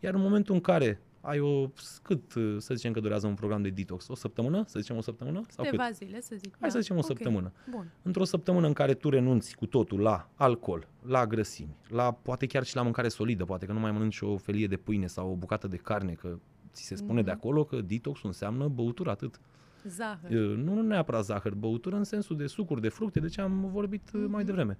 [0.00, 1.70] Iar în momentul în care ai o,
[2.02, 4.08] cât uh, să zicem că durează un program de detox?
[4.08, 4.64] O săptămână?
[4.66, 5.36] Să zicem o săptămână?
[5.48, 5.64] Sau cât?
[5.64, 6.50] Câteva zile, să zic.
[6.50, 6.68] Hai da.
[6.68, 7.52] să zicem o Ok, săptămână.
[7.70, 7.90] Bun.
[8.02, 12.64] Într-o săptămână în care tu renunți cu totul la alcool, la grăsimi, la poate chiar
[12.64, 15.34] și la mâncare solidă, poate că nu mai mănânci o felie de pâine sau o
[15.34, 16.38] bucată de carne, că
[16.72, 17.38] ți se spune de Mhm.
[17.38, 19.40] acolo că detoxul înseamnă băutură atât.
[19.84, 20.30] Zahăr.
[20.30, 23.68] Uh, Nu, nu neapărat zahăr, băutură în sensul de sucuri, de fructe, de ce am
[23.72, 24.44] vorbit uh, mai Mhm.
[24.44, 24.76] devreme.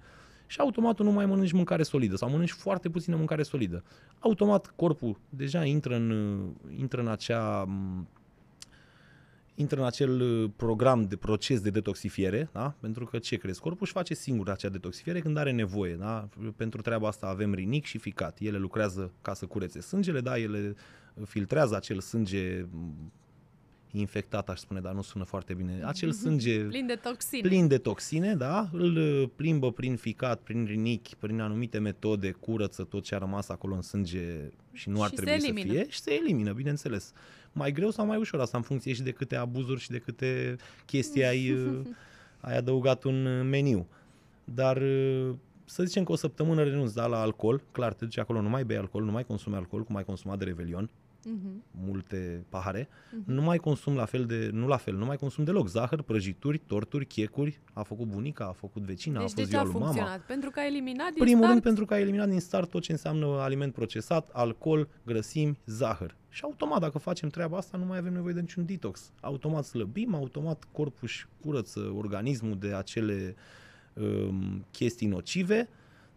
[0.49, 3.83] Și automat tu nu mai mănânci mâncare solidă sau mănânci foarte puțină mâncare solidă.
[4.19, 8.07] Automat corpul deja intră în, uh, intră în acea m,
[9.55, 12.75] intră în acel uh, program de proces de detoxifiere, da?
[12.79, 13.59] pentru că ce crezi?
[13.59, 15.95] Corpul își face singur acea detoxifiere când are nevoie.
[15.95, 16.29] Da?
[16.55, 18.37] Pentru treaba asta avem rinic și ficat.
[18.39, 20.39] Ele lucrează ca să curețe sângele, da?
[20.39, 20.75] ele
[21.25, 23.11] filtrează acel sânge m,
[23.91, 25.81] infectat, aș spune, dar nu sună foarte bine.
[25.83, 27.47] Acel sânge Plin de toxine.
[27.47, 28.69] plin de toxine, da?
[28.71, 33.49] Îl uh, plimbă prin ficat, prin rinichi, prin anumite metode, curăță tot ce a rămas
[33.49, 35.73] acolo în sânge și nu ar Și se trebui să elimină.
[35.73, 37.13] fie și se elimină, bineînțeles.
[37.51, 40.55] Mai greu sau mai ușor, asta în funcție și de câte abuzuri și de câte
[40.85, 41.79] chestii ai, uh,
[42.41, 43.87] ai adăugat un uh, meniu.
[44.43, 45.29] Dar uh,
[45.65, 48.63] să zicem că o săptămână renunți da, la alcool, clar, te duci acolo, nu mai
[48.65, 50.89] bei alcool, nu mai consumi alcool, cum ai consumat de Revelion,
[51.19, 51.63] uh-huh.
[51.71, 53.25] multe pahare, uh-huh.
[53.25, 56.57] nu mai consum la fel de, nu la fel, nu mai consum deloc zahăr, prăjituri,
[56.57, 59.63] torturi, checuri, a făcut bunica, a făcut vecina, deci a fost de ce ziua a
[59.63, 60.09] lui funcționat?
[60.09, 60.23] mama.
[60.27, 61.51] Pentru că a eliminat din Primul start...
[61.51, 66.17] rând pentru că a eliminat din start tot ce înseamnă aliment procesat, alcool, grăsimi, zahăr.
[66.29, 69.11] Și automat, dacă facem treaba asta, nu mai avem nevoie de niciun detox.
[69.21, 73.35] Automat slăbim, automat corpul își curăță organismul de acele
[73.93, 75.69] um, chestii nocive,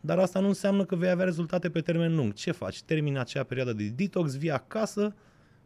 [0.04, 2.32] dar asta nu înseamnă că vei avea rezultate pe termen lung.
[2.32, 2.82] Ce faci?
[2.82, 5.14] Termini acea perioadă de detox, vii acasă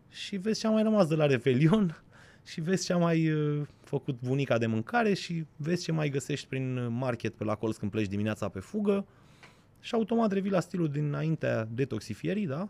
[0.09, 2.03] și vezi ce a mai rămas de la Revelion
[2.51, 6.47] și vezi ce a mai uh, făcut bunica de mâncare și vezi ce mai găsești
[6.47, 9.07] prin market pe la colț când pleci dimineața pe fugă
[9.81, 12.69] și automat revii la stilul dinaintea detoxifierii, da?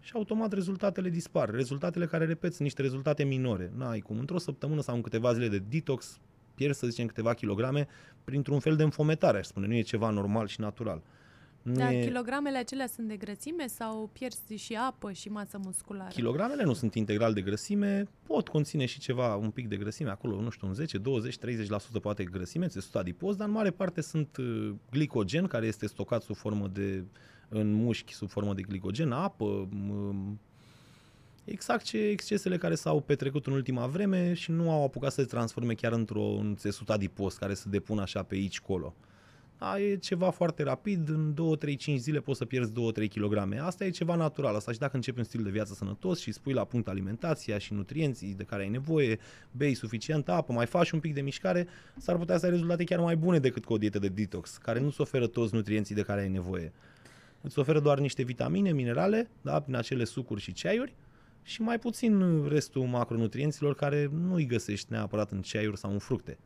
[0.00, 1.50] Și automat rezultatele dispar.
[1.50, 3.72] Rezultatele care, repet, sunt niște rezultate minore.
[3.76, 4.18] N-ai cum.
[4.18, 6.20] Într-o săptămână sau în câteva zile de detox,
[6.54, 7.86] pierzi, să zicem, câteva kilograme
[8.24, 9.66] printr-un fel de înfometare, aș spune.
[9.66, 11.02] Nu e ceva normal și natural.
[11.62, 12.04] Nu Dar e...
[12.04, 16.10] kilogramele acelea sunt de grăsime sau pierzi și apă și masă musculară?
[16.10, 20.40] Kilogramele nu sunt integral de grăsime, pot conține și ceva, un pic de grăsime, acolo,
[20.40, 21.38] nu știu, un 10, 20, 30%
[22.02, 26.36] poate grăsime, țesut adipos, dar în mare parte sunt uh, glicogen, care este stocat sub
[26.36, 27.04] formă de,
[27.48, 30.38] în mușchi, sub formă de glicogen, apă, m-
[31.44, 35.26] exact ce excesele care s-au petrecut în ultima vreme și nu au apucat să se
[35.26, 38.94] transforme chiar într-un țesut adipos care să depună așa pe aici, colo.
[39.58, 42.74] Da, e ceva foarte rapid, în 2, 3, 5 zile poți să pierzi 2-3
[43.08, 43.58] kg.
[43.58, 46.52] Asta e ceva natural, asta și dacă începi un stil de viață sănătos și spui
[46.52, 49.18] la punct alimentația și nutrienții de care ai nevoie,
[49.50, 53.00] bei suficientă apă, mai faci un pic de mișcare, s-ar putea să ai rezultate chiar
[53.00, 56.20] mai bune decât cu o dietă de detox, care nu-ți oferă toți nutrienții de care
[56.20, 56.72] ai nevoie.
[57.40, 60.94] Îți oferă doar niște vitamine, minerale, da, prin acele sucuri și ceaiuri,
[61.46, 66.38] și mai puțin restul macronutrienților care nu îi găsești neapărat în ceaiuri sau în fructe.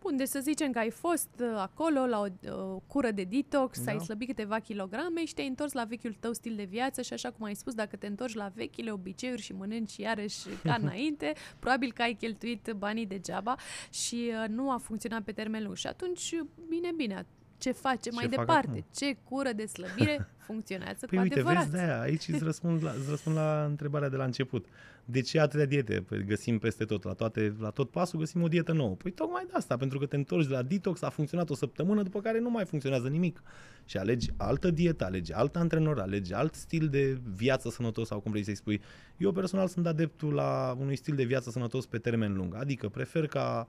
[0.00, 3.84] Bun, deci să zicem că ai fost uh, acolo la o uh, cură de detox,
[3.84, 3.90] Da.
[3.90, 7.30] ai slăbit câteva kilograme și te-ai întors la vechiul tău stil de viață și așa
[7.30, 11.92] cum ai spus, dacă te întorci la vechile obiceiuri și mănânci iarăși ca înainte, probabil
[11.92, 13.56] că ai cheltuit banii degeaba
[13.90, 15.76] și uh, nu a funcționat pe termen lung.
[15.76, 16.34] Și atunci,
[16.68, 17.26] bine, bine,
[17.60, 18.68] ce facem mai fac departe?
[18.68, 18.86] acum?
[18.94, 21.66] Ce cură de slăbire funcționează Păi cu uite, adevărat?
[21.66, 24.66] vezi, de-aia, aici îți răspund, la, îți răspund la întrebarea de la început.
[25.04, 26.04] De ce atâtea diete?
[26.08, 28.94] Păi găsim peste tot, la, toate, la tot pasul găsim o dietă nouă.
[28.94, 32.02] Păi tocmai de asta, pentru că te întorci de la detox, a funcționat o săptămână,
[32.02, 33.42] după care nu mai funcționează nimic.
[33.84, 38.30] Și alegi altă dietă, alegi alt antrenor, alegi alt stil de viață sănătos sau cum
[38.30, 38.80] vrei să-i spui.
[39.16, 42.54] Eu personal sunt adeptul la unui stil de viață sănătos pe termen lung.
[42.54, 43.68] Adică prefer ca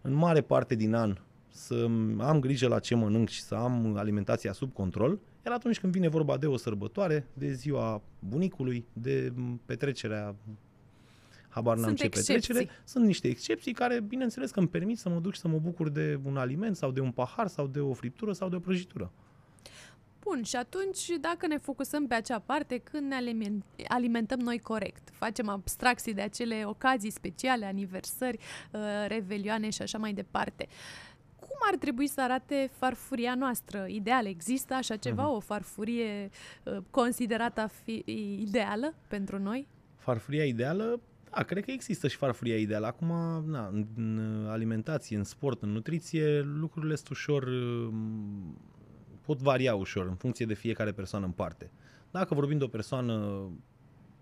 [0.00, 1.16] în mare parte din an
[1.56, 1.86] să
[2.18, 6.08] am grijă la ce mănânc și să am alimentația sub control, iar atunci când vine
[6.08, 10.34] vorba de o sărbătoare, de ziua bunicului, de m, petrecerea
[11.48, 12.34] habar n-am Sunt ce excepții.
[12.34, 15.58] petrecere, sunt niște excepții care, bineînțeles, că îmi permit să mă duc și să mă
[15.58, 18.58] bucur de un aliment sau de un pahar sau de o friptură sau de o
[18.58, 19.10] prăjitură.
[20.20, 25.08] Bun, și atunci dacă ne focusăm pe acea parte, când ne aliment, alimentăm noi corect,
[25.12, 28.38] facem abstracții de acele ocazii speciale, aniversări,
[28.72, 30.68] uh, revelioane și așa mai departe,
[31.54, 33.84] cum ar trebui să arate farfuria noastră?
[33.88, 36.30] Ideal, există așa ceva, o farfurie
[36.64, 38.02] uh, considerată a fi
[38.40, 39.68] ideală pentru noi?
[39.96, 42.86] Farfuria ideală, da, cred că există și farfuria ideală.
[42.86, 43.08] Acum,
[43.46, 48.58] na, în, în alimentație, în sport, în nutriție, lucrurile sunt ușor, um,
[49.20, 51.70] pot varia ușor în funcție de fiecare persoană în parte.
[52.10, 53.48] Dacă vorbim de o persoană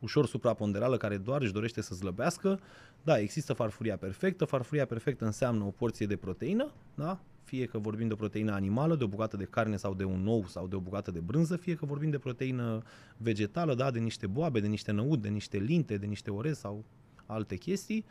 [0.02, 2.60] ușor supraponderală care doar își dorește să slăbească,
[3.02, 4.44] da, există farfuria perfectă.
[4.44, 7.20] Farfuria perfectă înseamnă o porție de proteină, da?
[7.44, 10.26] fie că vorbim de o proteină animală, de o bucată de carne sau de un
[10.26, 12.82] ou sau de o bucată de brânză, fie că vorbim de proteină
[13.16, 13.90] vegetală, da?
[13.90, 16.84] de niște boabe, de niște năud, de niște linte, de niște orez sau
[17.26, 18.04] alte chestii,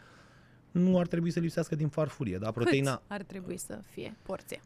[0.71, 2.38] nu ar trebui să lipsească din farfurie.
[2.38, 2.51] Da?
[2.51, 4.60] Proteina, Cât ar trebui să fie porția?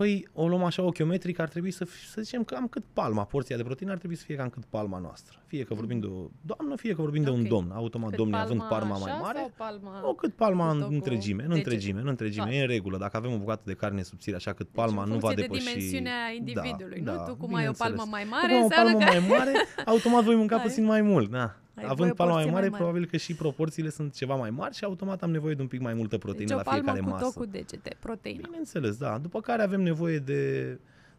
[0.00, 3.56] Păi o luăm așa ochiometric, ar trebui să, fi- să zicem cam cât palma, porția
[3.56, 5.38] de proteină ar trebui să fie cam cât palma noastră.
[5.46, 7.46] Fie că vorbim de o doamnă, fie că vorbim de un Ok.
[7.48, 7.70] domn.
[7.74, 10.08] Automat, Cât domnii având palma palma mai așa mare, Sau palma...
[10.08, 11.68] o cât palma cu în tot cu întregime, în degete?
[11.68, 12.58] întregime, în întregime, Toată.
[12.58, 12.98] e în regulă.
[12.98, 15.42] Dacă avem o bucată de carne subțire, așa cât Deci, palma în nu va funcție
[15.46, 15.64] depăși...
[15.64, 17.18] de dimensiunea individului, da, nu?
[17.18, 18.10] da, tu cum ai o palmă bineînțeles.
[18.10, 19.18] mai Tu mare, cum ai o înseamnă palmă că...
[19.20, 19.52] mai mare,
[19.84, 20.62] automat voi mânca Ai.
[20.62, 21.56] puțin mai mult, da.
[21.76, 22.82] Ai voie Având o palma mai porție mare, mai mare.
[22.82, 25.80] probabil că și proporțiile sunt ceva mai mari și automat am nevoie de un pic
[25.80, 27.24] mai multă proteină Deci o la palmă fiecare cu masă.
[27.24, 28.40] tot cu degete, proteină.
[28.42, 29.18] Bineînțeles, da.
[29.18, 30.62] După care avem nevoie de,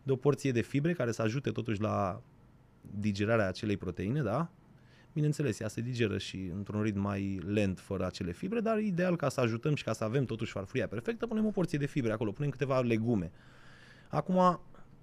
[0.03, 2.21] de o porție de fibre care să ajute totuși la
[2.99, 4.49] digerarea acelei proteine, da?
[5.13, 9.29] Bineînțeles, ea se digeră și într-un ritm mai lent fără acele fibre, dar ideal ca
[9.29, 12.31] să ajutăm și ca să avem totuși farfuria perfectă, punem o porție de fibre acolo,
[12.31, 13.31] punem câteva legume.
[14.07, 14.59] Acum,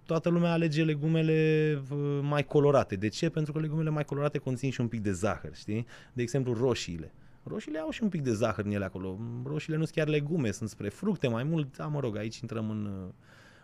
[0.06, 2.96] toată lumea alege legumele v- mai colorate.
[2.96, 3.28] De ce?
[3.28, 5.86] Pentru că legumele mai colorate conțin și un pic de zahăr, știi?
[6.12, 7.12] De exemplu, roșiile.
[7.42, 9.18] Roșiile au și un pic de zahăr în ele acolo.
[9.44, 11.76] Roșiile nu sunt chiar legume, sunt spre fructe mai mult.
[11.76, 13.12] Da, mă rog, aici intrăm în uh,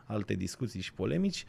[0.04, 1.44] alte discuții și polemici.
[1.46, 1.48] Uh,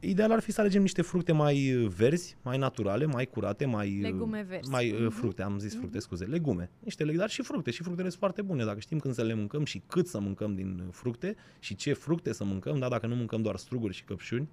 [0.00, 3.98] ideal ar fi să alegem niște fructe mai verzi, mai naturale, mai curate, mai...
[4.00, 4.70] Legume verzi.
[4.70, 6.70] Mai uh, fructe, am zis fructe, scuze, legume.
[6.78, 7.70] Niște legume, dar și fructe.
[7.70, 8.64] Și fructele sunt foarte bune.
[8.64, 12.32] Dacă știm când să le mâncăm și cât să mâncăm din fructe și ce fructe
[12.32, 14.48] să mâncăm, da, dacă nu mâncăm doar struguri și căpșuni,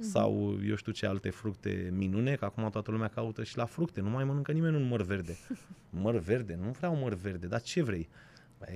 [0.00, 4.00] sau eu știu ce alte fructe minune, că acum toată lumea caută și la fructe,
[4.00, 5.36] nu mai mănâncă nimeni un măr verde.
[6.02, 8.08] Măr verde, nu vreau măr verde, dar ce vrei?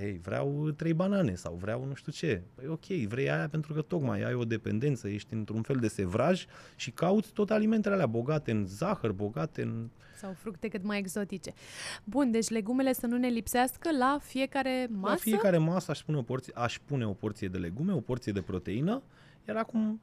[0.01, 2.41] Ei, vreau trei banane sau vreau nu știu ce.
[2.55, 6.45] Păi ok, vrei aia pentru că tocmai ai o dependență, ești într-un fel de sevraj
[6.75, 9.89] și cauți tot alimentele alea bogate în zahăr, bogate în...
[10.17, 11.53] Sau fructe cât mai exotice.
[12.03, 15.13] Bun, deci legumele să nu ne lipsească la fiecare masă?
[15.13, 18.31] La fiecare masă aș pune o porție, aș pune o porție de legume, o porție
[18.31, 19.01] de proteină,
[19.47, 20.01] iar acum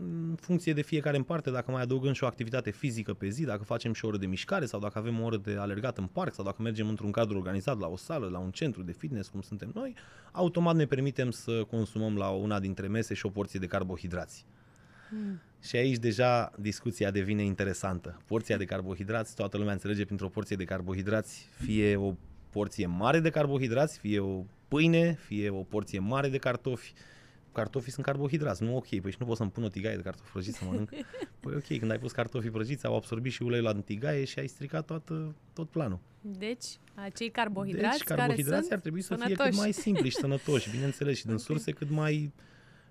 [0.00, 3.44] în funcție de fiecare în parte, dacă mai adăugăm și o activitate fizică pe zi,
[3.44, 6.06] dacă facem și o oră de mișcare sau dacă avem o oră de alergat în
[6.06, 9.28] parc sau dacă mergem într-un cadru organizat la o sală, la un centru de fitness,
[9.28, 9.94] cum suntem noi,
[10.32, 14.44] automat ne permitem să consumăm la una dintre mese și o porție de carbohidrați.
[15.10, 15.40] Mm.
[15.62, 18.22] Și aici deja discuția devine interesantă.
[18.26, 22.14] Porția de carbohidrați, toată lumea înțelege printr-o porție de carbohidrați, fie o
[22.50, 26.92] porție mare de carbohidrați, fie o pâine, fie o porție mare de cartofi,
[27.52, 30.30] cartofii sunt carbohidrați, nu ok, păi și nu pot să-mi pun o tigaie de cartofi
[30.30, 30.90] prăjiți să mănânc.
[31.40, 34.46] Păi ok, când ai pus cartofii prăjiți, au absorbit și uleiul la tigaie și ai
[34.46, 35.98] stricat toată, tot planul.
[36.20, 39.34] Deci, acei carbohidrați, deci, carbohidrați care ar trebui să sănătoși.
[39.34, 41.44] fie cât mai simpli și sănătoși, bineînțeles, și din okay.
[41.44, 42.32] surse cât mai,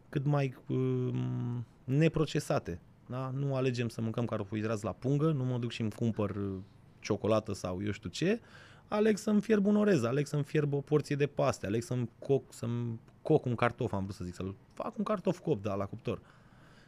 [0.10, 2.80] cât mai um, neprocesate.
[3.08, 3.32] Da?
[3.36, 6.58] Nu alegem să mâncăm carbohidrați la pungă, nu mă duc și îmi cumpăr uh,
[7.00, 8.40] ciocolată sau eu știu ce,
[8.88, 12.54] aleg să-mi fierb un orez, aleg să-mi fierb o porție de paste, aleg să-mi coc,
[12.54, 15.86] să-mi coc un cartof, am vrut să zic, să-l fac un cartof cop, da, la
[15.86, 16.22] cuptor.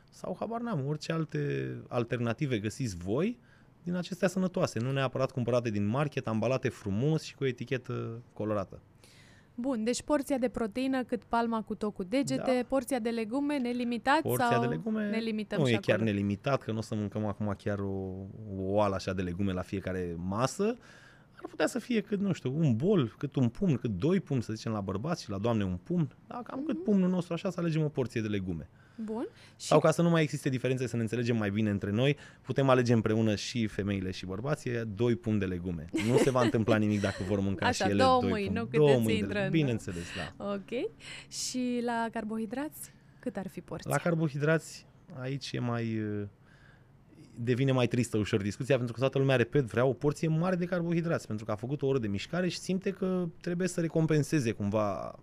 [0.10, 3.39] Sau habar n-am, orice alte alternative găsiți voi
[3.84, 8.82] din acestea sănătoase, nu neapărat cumpărate din market, ambalate frumos și cu o etichetă colorată.
[9.56, 12.67] Bun, deci porția de proteină cât palma cu tot cu degete, da.
[12.67, 15.96] porția de legume nelimitat porția sau de legume ne limităm nu și e acolo?
[15.96, 17.91] chiar nelimitat, că nu o să mâncăm acum chiar o,
[18.58, 20.78] o oală așa de legume la fiecare masă,
[21.43, 24.43] ar putea să fie cât, nu știu, un bol, cât un pumn, cât doi pumni,
[24.43, 26.15] să zicem, la bărbați și la doamne un pumn.
[26.27, 26.65] Da, cam mm-hmm.
[26.65, 26.84] cât mhm.
[26.84, 28.69] pumnul nostru, așa, să alegem o porție de legume.
[28.95, 29.27] Bun.
[29.60, 29.67] Și...
[29.67, 32.69] Sau ca să nu mai existe diferențe, să ne înțelegem mai bine între noi, putem
[32.69, 35.89] alege împreună și femeile și bărbații doi pumni de legume.
[36.08, 38.69] Nu se va întâmpla nimic dacă vor mânca Așa, și ele două doi mâini, pumni.
[38.71, 39.49] nu două mâini de legume.
[39.49, 40.53] Bineînțeles, da.
[40.53, 40.89] Ok.
[41.27, 43.91] Și la carbohidrați, cât ar fi porția?
[43.91, 44.86] La carbohidrați,
[45.19, 46.01] aici e mai
[47.36, 50.65] devine mai tristă ușor discuția pentru că toată lumea, repet, vrea o porție mare de
[50.65, 54.52] carbohidrați pentru că a făcut o oră de mișcare și simte că trebuie să recompenseze
[54.52, 55.19] cumva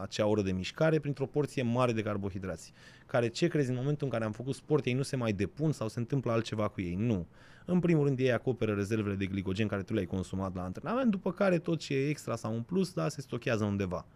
[0.00, 2.72] acea oră de mișcare printr-o porție mare de carbohidrați.
[3.06, 5.72] Care ce crezi în momentul în care am făcut sport, ei nu se mai depun
[5.72, 6.94] sau se întâmplă altceva cu ei?
[6.94, 7.26] Nu.
[7.64, 11.32] În primul rând ei acoperă rezervele de glicogen care tu le-ai consumat la antrenament, după
[11.32, 14.06] care tot ce e extra sau un plus, da, se stochează undeva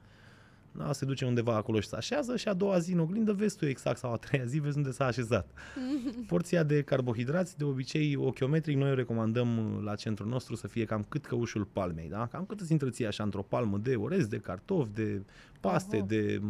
[0.79, 3.57] da, se duce undeva acolo și se așează și a doua zi în oglindă vezi
[3.57, 5.51] tu exact sau a treia zi vezi unde s-a așezat.
[6.27, 11.05] Porția de carbohidrați, de obicei ochiometric, noi o recomandăm la centrul nostru să fie cam
[11.09, 12.27] cât căușul palmei, da?
[12.27, 15.23] Cam cât îți intră ție așa într-o palmă de orez, de cartofi, de
[15.61, 16.07] paste, uh-huh.
[16.07, 16.41] de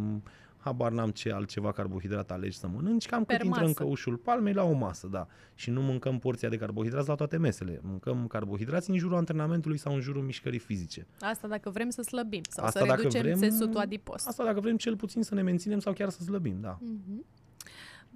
[0.67, 3.61] habar n-am ce altceva carbohidrat alegi să mănânci, cam per cât masă.
[3.61, 5.27] intră în căușul palmei la o masă, da.
[5.55, 7.79] Și nu mâncăm porția de carbohidrați la toate mesele.
[7.83, 11.07] Mâncăm carbohidrați în jurul antrenamentului sau în jurul mișcării fizice.
[11.19, 14.25] Asta dacă vrem să slăbim sau asta să reducem vrem, țesutul adipos.
[14.25, 16.77] Asta dacă vrem cel puțin să ne menținem sau chiar să slăbim, da.
[16.77, 17.45] Uh-huh.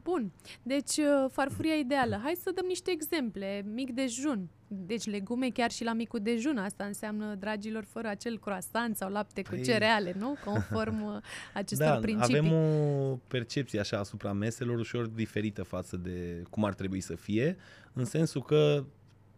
[0.04, 0.32] Bun.
[0.64, 2.20] Deci, uh, farfuria ideală.
[2.24, 3.66] Hai să dăm niște exemple.
[3.74, 4.50] Mic dejun.
[4.68, 6.58] Deci legume chiar și la micul dejun.
[6.58, 9.58] Asta înseamnă, dragilor, fără acel croissant sau lapte păi...
[9.58, 10.36] cu cereale, nu?
[10.46, 11.22] Conform uh,
[11.54, 12.38] acestor da, principii.
[12.38, 17.58] avem o percepție așa asupra meselor ușor diferită față de cum ar trebui să fie,
[17.94, 18.86] în sensul că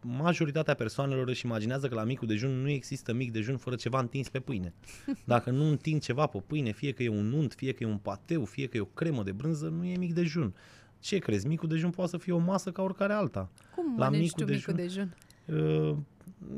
[0.04, 4.28] majoritatea persoanelor își imaginează că la micul dejun nu există mic dejun fără ceva întins
[4.28, 4.72] pe pâine.
[5.24, 7.98] Dacă nu întind ceva pe pâine, fie că e un unt, fie că e un
[7.98, 10.54] pateu, fie că e o cremă de brânză, nu e mic dejun.
[10.98, 11.46] Ce crezi?
[11.46, 13.50] Micul dejun poate să fie o masă ca oricare alta.
[13.74, 15.16] Cum la micul tu dejun, micul dejun?
[15.46, 15.96] Uh,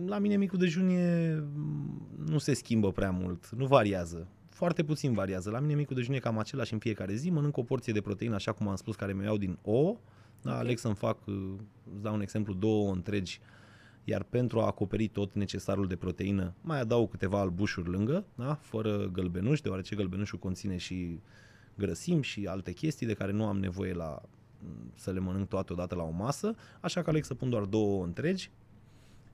[0.06, 1.42] la mine micul dejun e,
[2.26, 4.28] nu se schimbă prea mult, nu variază.
[4.48, 5.50] Foarte puțin variază.
[5.50, 7.30] La mine micul dejun e cam același în fiecare zi.
[7.30, 9.96] Mănânc o porție de proteină, așa cum am spus, care mi iau din ouă,
[10.46, 10.64] da, okay.
[10.64, 11.34] aleg să-mi fac, uh,
[11.92, 13.40] îți dau un exemplu, două întregi,
[14.04, 19.08] iar pentru a acoperi tot necesarul de proteină, mai adaug câteva albușuri lângă, da, fără
[19.12, 21.20] gălbenuș, deoarece gălbenușul conține și
[21.74, 24.22] grăsimi și alte chestii de care nu am nevoie la
[24.60, 27.64] mm, să le mănânc toate odată la o masă, așa că aleg să pun doar
[27.64, 28.50] două întregi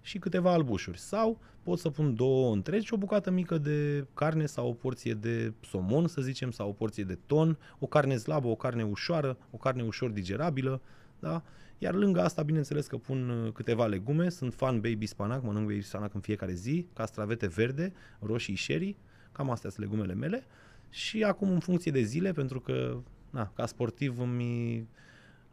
[0.03, 0.99] și câteva albușuri.
[0.99, 5.15] Sau pot să pun două întregi și o bucată mică de carne sau o porție
[5.15, 9.37] de somon, să zicem, sau o porție de ton, o carne slabă, o carne ușoară,
[9.51, 10.81] o carne ușor digerabilă,
[11.23, 11.43] da?
[11.79, 15.81] Iar lângă asta, bineînțeles că pun uh, câteva legume, sunt fan baby spanac, mănânc baby
[15.81, 18.97] spanac în fiecare zi, castravete verde, roșii sherry,
[19.33, 20.45] cam astea sunt legumele mele.
[20.91, 22.99] Și acum în funcție de zile, pentru că
[23.31, 24.89] na, ca sportiv îmi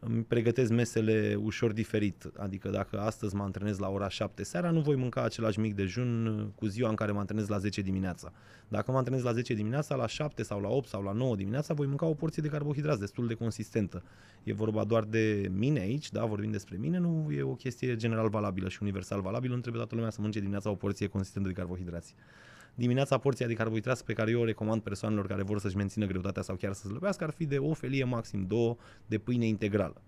[0.00, 2.30] îmi pregătesc mesele ușor diferit.
[2.36, 6.52] Adică dacă astăzi mă antrenez la ora 7 seara, nu voi mânca același mic dejun
[6.54, 8.32] cu ziua în care mă antrenez la 10 dimineața.
[8.68, 11.74] Dacă mă antrenez la 10 dimineața, la 7 sau la 8 sau la 9 dimineața,
[11.74, 14.02] voi mânca o porție de carbohidrați destul de consistentă.
[14.42, 18.28] E vorba doar de mine aici, da, vorbim despre mine, nu e o chestie general
[18.28, 21.54] valabilă și universal valabilă, nu trebuie toată lumea să mănânce dimineața o porție consistentă de
[21.54, 22.14] carbohidrați
[22.74, 26.42] dimineața porția de carbohidrați pe care eu o recomand persoanelor care vor să-și mențină greutatea
[26.42, 30.00] sau chiar să slăbească ar fi de o felie, maxim două, de pâine integrală.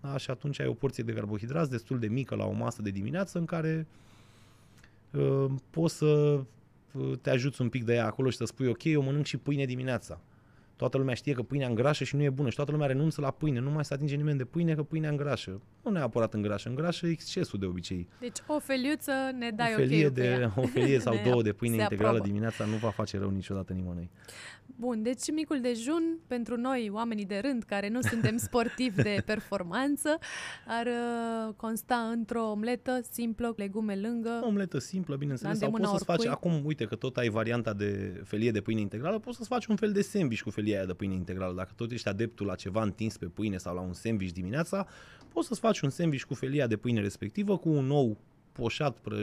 [0.00, 0.16] Da?
[0.16, 3.38] Și atunci ai o porție de carbohidrați destul de mică la o masă de dimineață
[3.38, 3.86] în care
[5.10, 6.40] uh, poți să
[6.92, 9.36] uh, te ajuți un pic de ea acolo și să spui ok, eu mănânc și
[9.36, 10.20] pâine dimineața.
[10.78, 13.30] Toată lumea știe că pâinea îngrașă și nu e bună și toată lumea renunță la
[13.30, 13.60] pâine.
[13.60, 15.60] Nu mai se atinge nimeni de pâine că pâinea îngrașă.
[15.84, 18.08] Nu neapărat îngrașă, îngrașă excesul de obicei.
[18.20, 21.76] Deci o feliuță ne dai o felie, okay de, o felie sau două de pâine
[21.76, 22.26] integrală aprobă.
[22.26, 24.10] dimineața nu va face rău niciodată nimănui.
[24.76, 30.18] Bun, deci micul dejun pentru noi, oamenii de rând, care nu suntem sportivi de performanță,
[30.66, 34.40] ar uh, consta într-o omletă simplă, legume lângă.
[34.42, 38.20] O omletă simplă, bineînțeles, sau poți să-ți faci, acum, uite că tot ai varianta de
[38.24, 40.94] felie de pâine integrală, poți să-ți faci un fel de sandwich cu felia aia de
[40.94, 41.54] pâine integrală.
[41.54, 44.86] Dacă tot ești adeptul la ceva întins pe pâine sau la un sandwich dimineața,
[45.32, 48.16] poți să-ți faci un sandwich cu felia de pâine respectivă, cu un nou
[48.52, 49.16] poșat, pră,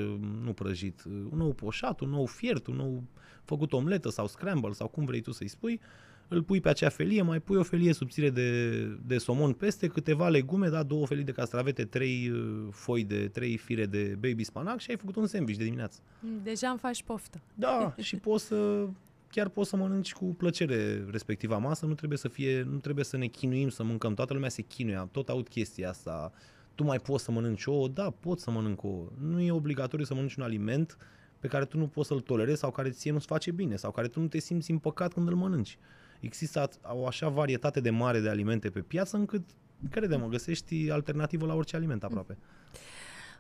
[0.44, 3.04] nu prăjit, un nou poșat, un nou fiert, un nou
[3.44, 5.80] făcut omletă sau scramble sau cum vrei tu să-i spui,
[6.28, 8.70] îl pui pe acea felie, mai pui o felie subțire de,
[9.06, 13.58] de somon peste, câteva legume, da, două felii de castravete, trei uh, foi de, trei
[13.58, 16.00] fire de baby spanac și ai făcut un sandwich de dimineață.
[16.44, 17.42] Deja îmi faci poftă.
[17.56, 18.88] Da, și poți să
[19.36, 23.18] chiar poți să mănânci cu plăcere respectiva masă, nu trebuie să fie, nu trebuie să
[23.18, 26.32] ne chinuim să mâncăm, toată lumea se chinuie, tot aud chestia asta,
[26.76, 30.14] tu mai poți să mănânci ouă, da, poți să mănânc ouă, nu e obligatoriu să
[30.14, 30.98] mănânci un aliment
[31.40, 34.08] pe care tu nu poți să-l tolerezi sau care ție nu-ți face bine sau care
[34.08, 35.78] tu nu te simți împăcat când îl mănânci.
[36.20, 39.44] Există o așa varietate de mare de alimente pe piață încât,
[39.90, 42.38] crede-mă, găsești alternativă la orice aliment aproape.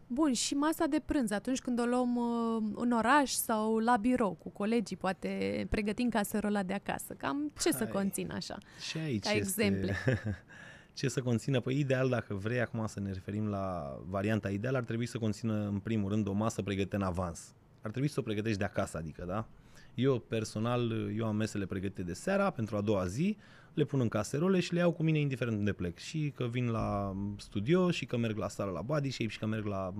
[0.07, 4.33] Bun, și masa de prânz, atunci când o luăm uh, în oraș sau la birou
[4.33, 7.13] cu colegii, poate pregătim caserola de acasă.
[7.13, 8.57] Cam ce Hai, să conțin așa?
[8.89, 9.63] Și aici ca este...
[9.63, 9.95] exemple.
[10.93, 11.59] ce să conțină?
[11.59, 15.67] Păi ideal, dacă vrei acum să ne referim la varianta ideală, ar trebui să conțină
[15.67, 18.97] în primul rând o masă pregătită în avans ar trebui să o pregătești de acasă,
[18.97, 19.47] adică, da?
[19.93, 23.37] Eu personal, eu am mesele pregătite de seara pentru a doua zi,
[23.75, 25.97] le pun în caserole și le iau cu mine indiferent unde plec.
[25.97, 29.45] Și că vin la studio, și că merg la sală la body shape, și că
[29.45, 29.93] merg la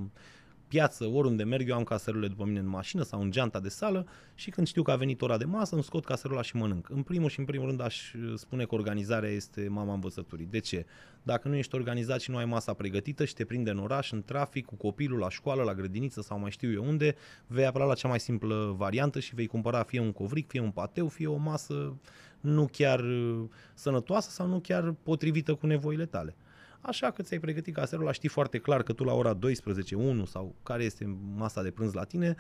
[0.68, 4.08] piață, oriunde merg, eu am caserole după mine în mașină sau în geanta de sală
[4.34, 6.90] și când știu că a venit ora de masă, îmi scot caserola și mănânc.
[6.90, 10.46] În primul și în primul rând aș spune că organizarea este mama învățăturii.
[10.46, 10.86] De ce?
[11.24, 14.24] Dacă nu ești organizat și nu ai masa pregătită și te prinde în oraș, în
[14.24, 17.16] trafic, cu copilul, la școală, la grădiniță sau mai știu eu unde,
[17.48, 20.72] vei apela la cea mai simplă variantă și vei cumpăra fie un covric, fie un
[20.72, 21.98] pateu, fie o masă
[22.46, 23.44] nu chiar uh,
[23.74, 26.36] sănătoasă sau nu chiar potrivită cu nevoile tale.
[26.82, 30.56] Așa că ți-ai pregătit caserul, știi foarte clar că tu la ora 12, 1 sau
[30.64, 32.36] care este masa de prânz la tine,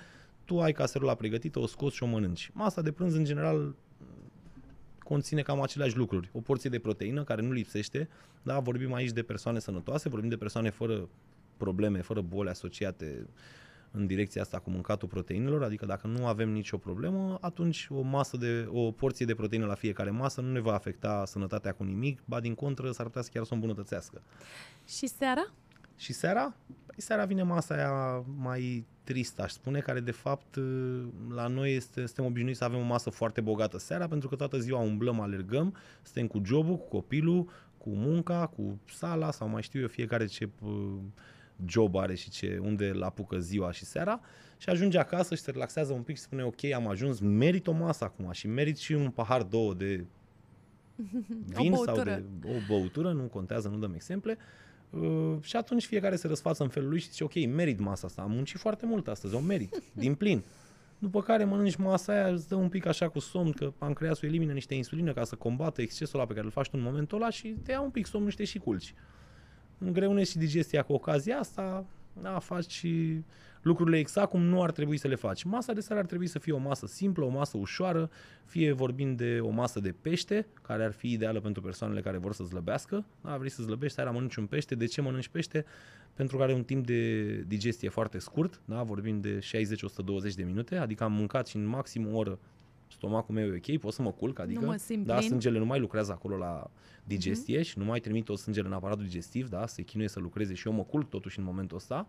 [0.46, 2.50] tu ai caserula pregătită, o scoți și o mănânci.
[2.54, 3.76] Masa de prânz, în general,
[5.04, 6.30] conține cam aceleași lucruri.
[6.34, 8.10] O porție de proteină care nu lipsește,
[8.44, 11.10] da, vorbim aici de persoane sănătoase, vorbim de persoane fără
[11.58, 13.28] probleme, fără boli asociate
[13.96, 18.38] în direcția asta cu mâncatul proteinelor, adică dacă nu avem nicio problemă, atunci o masă
[18.38, 22.22] de o porție de proteină la fiecare masă nu ne va afecta sănătatea cu nimic,
[22.26, 24.22] ba din contră s-ar putea să chiar să o îmbunătățească.
[24.88, 25.54] Și seara?
[25.98, 26.56] Și seara?
[26.86, 30.56] Păi seara vine masa aia mai tristă, aș spune, care de fapt
[31.30, 34.58] la noi este, suntem obișnuiți să avem o masă foarte bogată seara, pentru că toată
[34.60, 39.82] ziua umblăm, alergăm, suntem cu jobul, cu copilul, cu munca, cu sala sau mai știu
[39.82, 40.50] eu fiecare ce
[41.66, 44.22] job are și ce, unde îl apucă ziua și seara
[44.58, 47.72] și ajunge acasă și se relaxează un pic și spune ok, am ajuns, merit o
[47.72, 50.06] masă acum și merit și un pahar, două de
[51.58, 54.38] vin o sau de o băutură, nu contează, nu dăm exemple.
[54.90, 58.22] Uh, și atunci fiecare se răsfață în felul lui și zice ok, merit masa asta,
[58.22, 60.44] am muncit foarte mult astăzi, o merit, din plin.
[61.00, 64.54] După care mănânci masa aia, îți dă un pic așa cu somn, că pancreasul elimină
[64.54, 67.30] niște insulină ca să combată excesul ăla pe care îl faci tu în momentul ăla
[67.30, 68.94] și te ia un pic somn, niște și culci
[69.78, 71.86] îngreunezi și digestia cu ocazia asta,
[72.22, 73.24] da, faci și
[73.62, 75.44] lucrurile exact cum nu ar trebui să le faci.
[75.44, 78.10] Masa de seară ar trebui să fie o masă simplă, o masă ușoară,
[78.46, 82.34] fie vorbim de o masă de pește, care ar fi ideală pentru persoanele care vor
[82.34, 83.06] să zlăbească.
[83.22, 84.76] Da, vrei să zlăbești, seara mănânci un pește.
[84.76, 85.66] De ce mănânci pește?
[86.14, 90.76] Pentru că are un timp de digestie foarte scurt, da, vorbim de 60-120 de minute,
[90.76, 92.40] adică am mâncat și în maxim o oră
[93.06, 95.80] stomacul meu e ok, pot să mă culc, adică nu mă da, sângele nu mai
[95.80, 96.70] lucrează acolo la
[97.04, 97.64] digestie mm-hmm.
[97.64, 100.68] și nu mai trimit tot sângele în aparatul digestiv, da, se chinuie să lucreze și
[100.68, 102.08] eu mă culc totuși în momentul ăsta.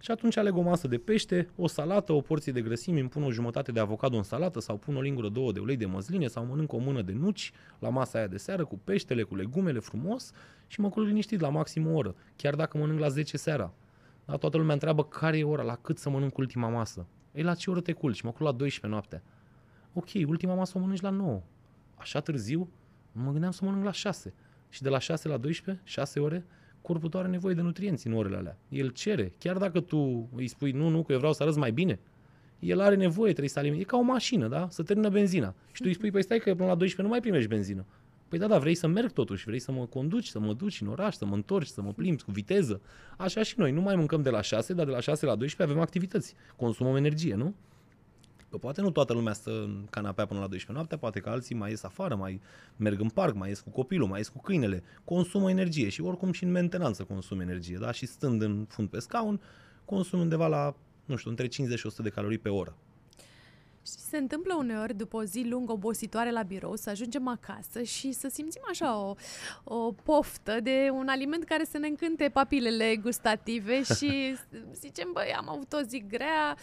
[0.00, 3.22] Și atunci aleg o masă de pește, o salată, o porție de grăsimi, îmi pun
[3.22, 6.26] o jumătate de avocado în salată sau pun o lingură, două de ulei de măsline
[6.26, 9.78] sau mănânc o mână de nuci la masa aia de seară cu peștele, cu legumele
[9.78, 10.32] frumos
[10.66, 13.72] și mă culc liniștit la maxim o oră, chiar dacă mănânc la 10 seara.
[14.24, 17.06] Dar toată lumea întreabă care e ora, la cât să mănânc ultima masă.
[17.32, 18.20] Ei, la ce oră te culci?
[18.20, 19.22] Mă culc la 12 noaptea.
[19.92, 21.42] Ok, ultima masă o mănânci la 9.
[21.94, 22.68] Așa târziu?
[23.12, 24.34] Mă gândeam să mănânc la 6.
[24.68, 26.44] Și de la 6 la 12, 6 ore,
[26.82, 28.58] corpul tău are nevoie de nutrienți în orele alea.
[28.68, 31.72] El cere, chiar dacă tu îi spui nu, nu, că eu vreau să arăt mai
[31.72, 31.98] bine,
[32.58, 33.82] el are nevoie, trebuie să alimente.
[33.82, 34.68] E ca o mașină, da?
[34.70, 35.54] Să termină benzina.
[35.72, 37.84] Și tu îi spui, păi stai că până la 12 nu mai primești benzină.
[38.28, 40.86] Păi da, da, vrei să merg totuși, vrei să mă conduci, să mă duci în
[40.86, 42.80] oraș, să mă întorci, să mă plimbi cu viteză.
[43.16, 45.62] Așa și noi, nu mai mâncăm de la 6, dar de la 6 la 12
[45.62, 46.34] avem activități.
[46.56, 47.54] Consumăm energie, nu?
[48.50, 51.54] Că poate nu toată lumea stă în canapea până la 12 noaptea, poate că alții
[51.54, 52.40] mai ies afară, mai
[52.76, 56.32] merg în parc, mai ies cu copilul, mai ies cu câinele, consumă energie și oricum
[56.32, 57.92] și în mentenanță consumă energie, da?
[57.92, 59.40] Și stând în fund pe scaun,
[59.84, 60.74] consumă undeva la,
[61.04, 62.76] nu știu, între 50 și 100 de calorii pe oră.
[63.86, 68.12] Și se întâmplă uneori, după o zi lungă obositoare la birou, să ajungem acasă și
[68.12, 69.14] să simțim așa o,
[69.64, 74.36] o poftă de un aliment care să ne încânte papilele gustative și
[74.82, 76.56] zicem, băi, am avut o zi grea,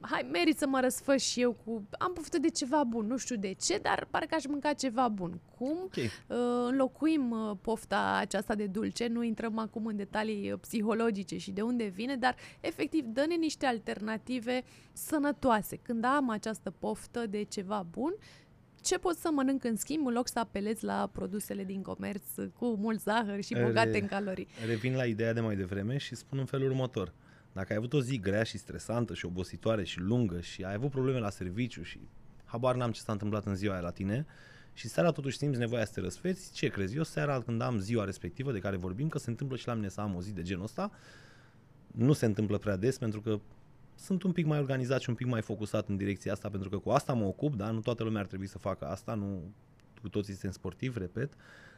[0.00, 1.88] hai, merit să mă răsfăș și eu cu...
[1.98, 5.40] Am poftă de ceva bun, nu știu de ce, dar parcă aș mânca ceva bun.
[5.58, 6.04] Cum okay.
[6.04, 6.36] uh,
[6.66, 9.06] înlocuim uh, pofta aceasta de dulce?
[9.06, 13.66] Nu intrăm acum în detalii uh, psihologice și de unde vine, dar efectiv dă-ne niște
[13.66, 15.76] alternative sănătoase.
[15.76, 18.14] Când am această poftă de ceva bun,
[18.82, 22.24] ce pot să mănânc în schimb în loc să apelez la produsele din comerț
[22.58, 24.48] cu mult zahăr și bogate Re, în calorii?
[24.66, 27.12] Revin la ideea de mai devreme și spun în felul următor.
[27.50, 30.74] Uh, dacă ai avut o zi grea și stresantă și obositoare și lungă și ai
[30.74, 32.00] avut probleme la serviciu și
[32.44, 34.26] habar n-am ce s-a întâmplat în ziua aia la tine
[34.72, 36.96] și seara totuși simți nevoia să te răsfeți, ce crezi?
[36.96, 39.88] Eu seara când am ziua respectivă de care vorbim, că se întâmplă și la mine
[39.88, 40.90] să am o zi de genul ăsta,
[41.86, 43.40] nu se întâmplă prea des pentru că
[43.94, 46.78] sunt un pic mai organizat și un pic mai focusat în direcția asta pentru că
[46.78, 47.70] cu asta mă ocup, da?
[47.70, 49.52] Nu toată lumea ar trebui să facă asta, nu
[50.00, 51.32] cu toții suntem sportivi, repet,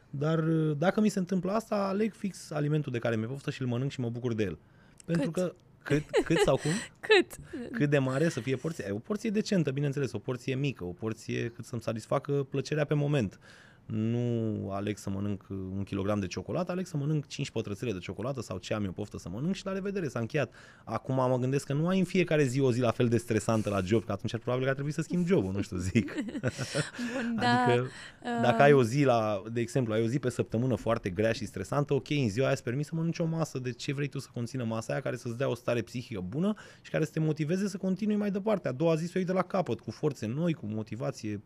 [0.09, 0.39] dar
[0.77, 3.91] dacă mi se întâmplă asta, aleg fix alimentul de care mi-e poftă și îl mănânc
[3.91, 4.57] și mă bucur de el.
[5.05, 5.43] Pentru Cât?
[5.43, 6.71] că cât, cât sau cum?
[7.07, 7.37] Cât?
[7.71, 8.93] Cât de mare să fie porția?
[8.93, 13.39] O porție decentă, bineînțeles, o porție mică, o porție cât să-mi satisfacă plăcerea pe moment
[13.85, 18.41] nu aleg să mănânc un kilogram de ciocolată, aleg să mănânc 5 pătrățele de ciocolată
[18.41, 20.53] sau ce am eu poftă să mănânc și la revedere, s-a încheiat.
[20.83, 23.69] Acum mă gândesc că nu ai în fiecare zi o zi la fel de stresantă
[23.69, 26.13] la job, că atunci probabil că ar trebui să schimbi jobul, nu știu, zic.
[27.13, 28.41] Bun, da, adică uh...
[28.41, 31.45] dacă ai o zi la, de exemplu, ai o zi pe săptămână foarte grea și
[31.45, 34.19] stresantă, ok, în ziua aia îți permis să mănânci o masă de ce vrei tu
[34.19, 37.19] să conțină masa aia care să-ți dea o stare psihică bună și care să te
[37.19, 38.67] motiveze să continui mai departe.
[38.67, 41.41] A doua zi să o iei de la capăt, cu forțe noi, cu motivație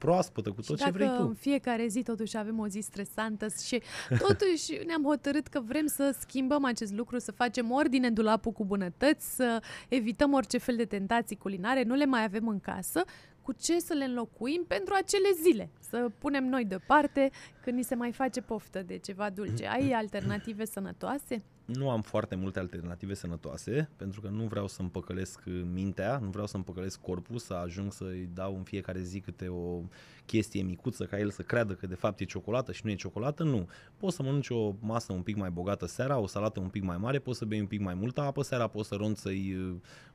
[0.00, 1.22] proaspătă, cu tot și ce vrei tu.
[1.22, 3.82] în fiecare zi totuși avem o zi stresantă și
[4.26, 8.64] totuși ne-am hotărât că vrem să schimbăm acest lucru, să facem ordine în dulapul cu
[8.64, 13.04] bunătăți, să evităm orice fel de tentații culinare, nu le mai avem în casă,
[13.42, 15.70] cu ce să le înlocuim pentru acele zile.
[15.80, 17.30] Să punem noi deoparte
[17.62, 19.66] când ni se mai face poftă de ceva dulce.
[19.66, 21.42] Ai alternative sănătoase?
[21.74, 25.40] Nu am foarte multe alternative sănătoase, pentru că nu vreau să împăcălesc
[25.72, 29.80] mintea, nu vreau să împăcălesc corpul, să ajung să-i dau în fiecare zi câte o
[30.26, 33.42] chestie micuță ca el să creadă că de fapt e ciocolată și nu e ciocolată,
[33.42, 33.68] nu.
[33.96, 36.96] Poți să mănânci o masă un pic mai bogată seara, o salată un pic mai
[36.96, 39.56] mare, poți să bei un pic mai multă apă seara, poți să ronțăi,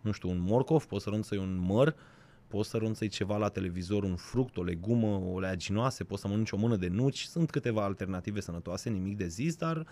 [0.01, 1.95] nu știu, un morcov, poți să ronțăi un măr,
[2.47, 6.51] poți să ronțăi ceva la televizor, un fruct, o legumă, o leaginoase, poți să mănânci
[6.51, 9.85] o mână de nuci, sunt câteva alternative sănătoase, nimic de zis, dar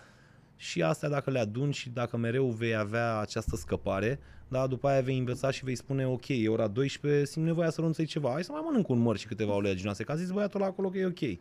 [0.56, 5.00] și astea dacă le aduni și dacă mereu vei avea această scăpare, da, după aia
[5.00, 8.44] vei învăța și vei spune, ok, e ora 12, simt nevoia să renunței ceva, hai
[8.44, 10.98] să mai mănânc un măr și câteva oleaginoase, că a zis băiatul la acolo că
[10.98, 11.38] e ok.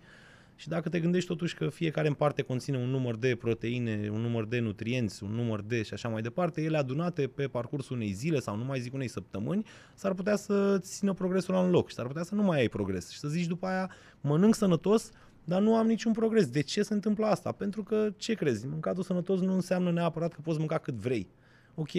[0.56, 4.22] Și dacă te gândești totuși că fiecare în parte conține un număr de proteine, un
[4.22, 8.12] număr de nutrienți, un număr de și așa mai departe, ele adunate pe parcursul unei
[8.12, 11.90] zile sau nu mai zic unei săptămâni, s-ar putea să țină progresul la un loc
[11.90, 13.10] și s-ar putea să nu mai ai progres.
[13.10, 13.92] Și să zici după aia
[14.22, 15.12] mănânc sănătos,
[15.44, 16.48] dar nu am niciun progres.
[16.48, 17.52] De ce se întâmplă asta?
[17.52, 21.28] Pentru că, ce crezi, mâncatul sănătos nu înseamnă neapărat că poți mânca cât vrei.
[21.76, 21.92] Ok,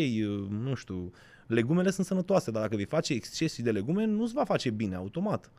[0.49, 1.13] nu știu,
[1.47, 5.51] legumele sunt sănătoase, dar dacă vei face exces de legume, nu-ți va face bine automat.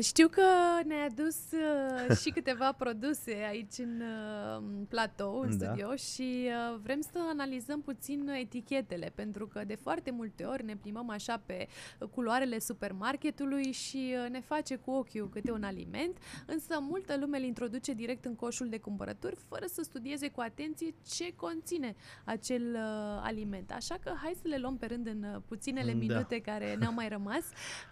[0.00, 0.42] Știu că
[0.84, 5.64] ne-ai adus uh, și câteva produse aici în uh, platou, în da.
[5.64, 10.76] studio și uh, vrem să analizăm puțin etichetele, pentru că de foarte multe ori ne
[10.76, 11.68] plimbăm așa pe
[12.10, 16.16] culoarele supermarketului și uh, ne face cu ochiul câte un aliment,
[16.46, 20.94] însă multă lume îl introduce direct în coșul de cumpărături fără să studieze cu atenție
[21.14, 22.80] ce conține acel uh,
[23.22, 23.70] aliment.
[23.70, 25.98] Așa că hai să le luăm pe rând în uh, puținele da.
[25.98, 27.42] minute care ne-au mai rămas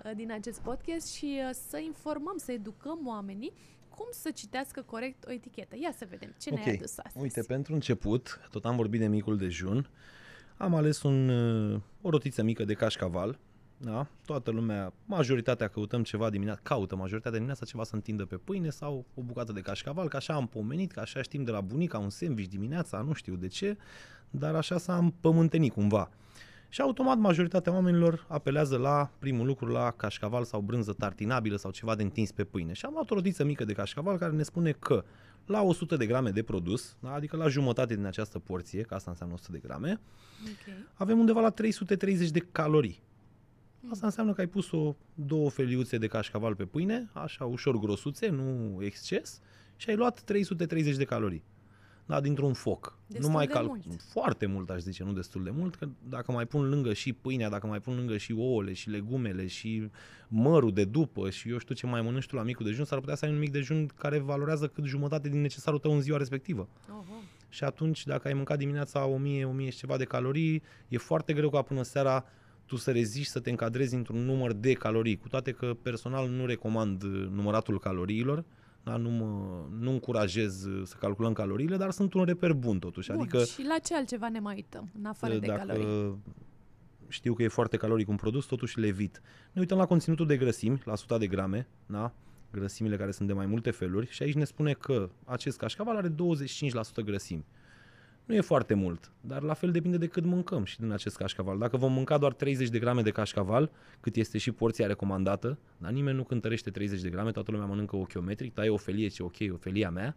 [0.04, 3.52] uh, din acest podcast și uh, să informăm, să educăm oamenii
[3.88, 5.76] cum să citească corect o etichetă.
[5.80, 6.58] Ia să vedem ce Ok.
[6.58, 7.24] ne-ai adus astăzi.
[7.24, 9.88] Uite, pentru început, tot am vorbit de micul dejun,
[10.56, 13.38] am ales un, uh, o rotiță mică de cașcaval,
[13.76, 14.06] da?
[14.24, 19.04] Toată lumea, majoritatea căutăm ceva dimineața, caută majoritatea dimineața ceva să întindă pe pâine sau
[19.14, 22.10] o bucată de cașcaval, că așa am pomenit, că așa știm de la bunica, un
[22.10, 23.76] sandwich dimineața, nu știu de ce,
[24.30, 26.10] dar așa s-a împământenit cumva.
[26.72, 31.94] Și automat majoritatea oamenilor apelează la primul lucru la cașcaval sau brânză tartinabilă sau ceva
[31.94, 32.72] de întins pe pâine.
[32.72, 35.04] Și am luat o rotiță mică de cașcaval care ne spune că
[35.46, 37.12] la 100 de grame de produs, da?
[37.12, 40.00] adică la jumătate din această porție, că asta înseamnă 100 de grame,
[40.42, 40.74] Ok.
[40.94, 43.02] avem undeva la 330 de calorii.
[43.90, 48.28] Asta înseamnă că ai pus o două feliuțe de cașcaval pe pâine, așa ușor grosuțe,
[48.28, 49.40] nu exces,
[49.76, 51.44] și ai luat 330 de calorii.
[52.06, 52.98] Da, dintr-un foc.
[53.06, 53.82] Destul nu mai de cal- mult.
[54.10, 57.48] Foarte mult, aș zice, nu destul de mult, că dacă mai pun lângă și pâinea,
[57.48, 59.90] dacă mai pun lângă și ouăle și legumele și
[60.28, 63.14] mărul de după și eu știu ce mai mănânci tu la micul dejun, s-ar putea
[63.14, 66.68] să ai un mic dejun care valorează cât jumătate din necesarul tău în ziua respectivă.
[66.90, 67.22] Oho.
[67.48, 71.50] Și atunci, dacă ai mâncat dimineața 1000, 1000 și ceva de calorii, e foarte greu
[71.50, 72.24] ca până seara
[72.66, 75.16] tu să reziști să te încadrezi într-un număr de calorii.
[75.18, 78.44] Cu toate că personal nu recomand uh, număratul caloriilor,
[78.82, 78.96] da?
[78.96, 83.10] nu, mă, nu încurajez uh, să calculăm caloriile, dar sunt un reper bun totuși.
[83.10, 86.18] Bun, adică și la ce altceva ne mai uităm, în afară de dacă calorii?
[87.08, 89.20] știu că e foarte caloric un produs, totuși le evit.
[89.52, 92.14] Ne uităm la conținutul de grăsimi, la 100 de grame, da?
[92.52, 96.08] grăsimile care sunt de mai multe feluri și aici ne spune că acest cașcaval are
[96.08, 96.14] 25%
[97.04, 97.44] grăsimi.
[98.24, 101.58] Nu e foarte mult, dar la fel depinde de cât mâncăm și din acest cașcaval.
[101.58, 103.70] Dacă vom mânca doar 30 de grame de cașcaval,
[104.00, 107.96] cât este și porția recomandată, dar nimeni nu cântărește 30 de grame, toată lumea mănâncă
[107.96, 110.16] ochiometric, tai o felie, ce ok, o felia mea,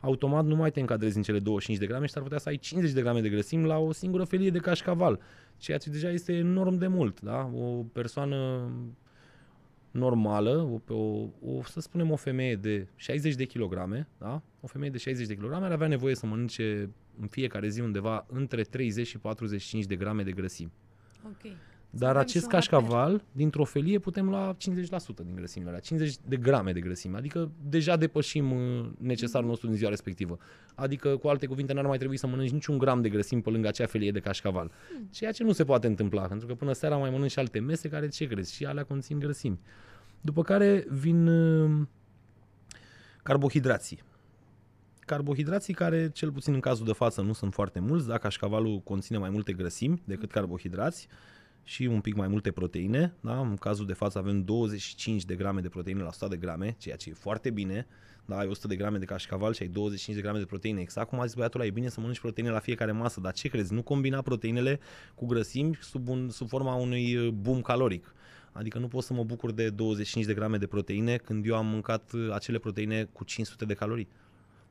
[0.00, 2.56] automat nu mai te încadrezi în cele 25 de grame și ar putea să ai
[2.56, 5.20] 50 de grame de grăsimi la o singură felie de cașcaval,
[5.56, 7.20] ceea ce deja este enorm de mult.
[7.20, 7.50] Da?
[7.54, 8.70] O persoană
[9.92, 14.42] normală, o, pe o, o, să spunem o femeie de 60 de kilograme, da?
[14.60, 16.90] o femeie de 60 de kilograme ar avea nevoie să mănânce
[17.20, 20.72] în fiecare zi undeva între 30 și 45 de grame de grăsimi.
[21.24, 21.52] Ok.
[21.94, 22.80] Dar avem acest și un rapel.
[22.80, 24.56] cașcaval, dintr-o felie, putem lua 50%
[25.24, 29.76] din grăsimile alea, 50 de grame de grăsime, adică deja depășim uh, necesarul nostru din
[29.76, 30.38] ziua respectivă.
[30.74, 33.68] Adică, cu alte cuvinte, n-ar mai trebui să mănânci niciun gram de grăsimi pe lângă
[33.68, 34.70] acea felie de cașcaval.
[35.10, 37.88] Ceea ce nu se poate întâmpla, pentru că până seara mai mănânci și alte mese
[37.88, 39.60] care, ce crezi, și alea conțin grăsimi.
[40.20, 41.86] După care vin uh,
[43.22, 44.02] carbohidrații.
[45.00, 49.18] Carbohidrații care, cel puțin în cazul de față, nu sunt foarte mulți, dacă cașcavalul conține
[49.18, 51.08] mai multe grăsimi decât carbohidrați
[51.64, 53.14] și un pic mai multe proteine.
[53.20, 53.40] Da?
[53.40, 56.96] În cazul de față avem 25 de grame de proteine la 100 de grame, ceea
[56.96, 57.86] ce e foarte bine.
[58.24, 60.80] Da, ai 100 de grame de cașcaval și ai 25 de grame de proteine.
[60.80, 63.32] Exact cum a zis băiatul ăla, e bine să mănânci proteine la fiecare masă, dar
[63.32, 63.72] ce crezi?
[63.72, 64.80] Nu combina proteinele
[65.14, 68.14] cu grăsimi sub, un, sub forma unui uh, boom caloric.
[68.52, 71.66] Adică nu pot să mă bucur de 25 de grame de proteine când eu am
[71.66, 74.08] mâncat uh, acele proteine cu 500 de calorii.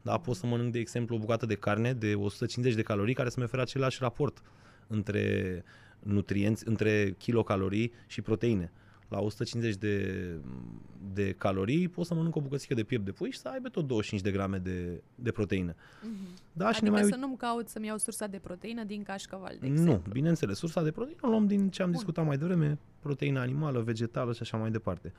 [0.01, 3.29] Da, pot să mănânc, de exemplu, o bucată de carne de 150 de calorii care
[3.29, 4.41] să-mi ofere același raport
[4.87, 5.63] între
[6.03, 8.71] nutrienți, între kilocalorii și proteine.
[9.07, 10.25] La 150 de,
[11.13, 13.87] de calorii pot să mănânc o bucățică de piept de pui și să aibă tot
[13.87, 15.75] 25 de grame de, de proteină.
[16.01, 16.11] Mhm.
[16.53, 19.03] Da, și adică ne mai să uit- nu-mi caut să-mi iau sursa de proteină din
[19.03, 20.11] cașcaval, de Nu, exemplu.
[20.11, 21.97] bineînțeles, sursa de proteină o luăm din ce am Bun.
[21.97, 25.13] discutat mai devreme, proteină animală, vegetală și așa mai departe.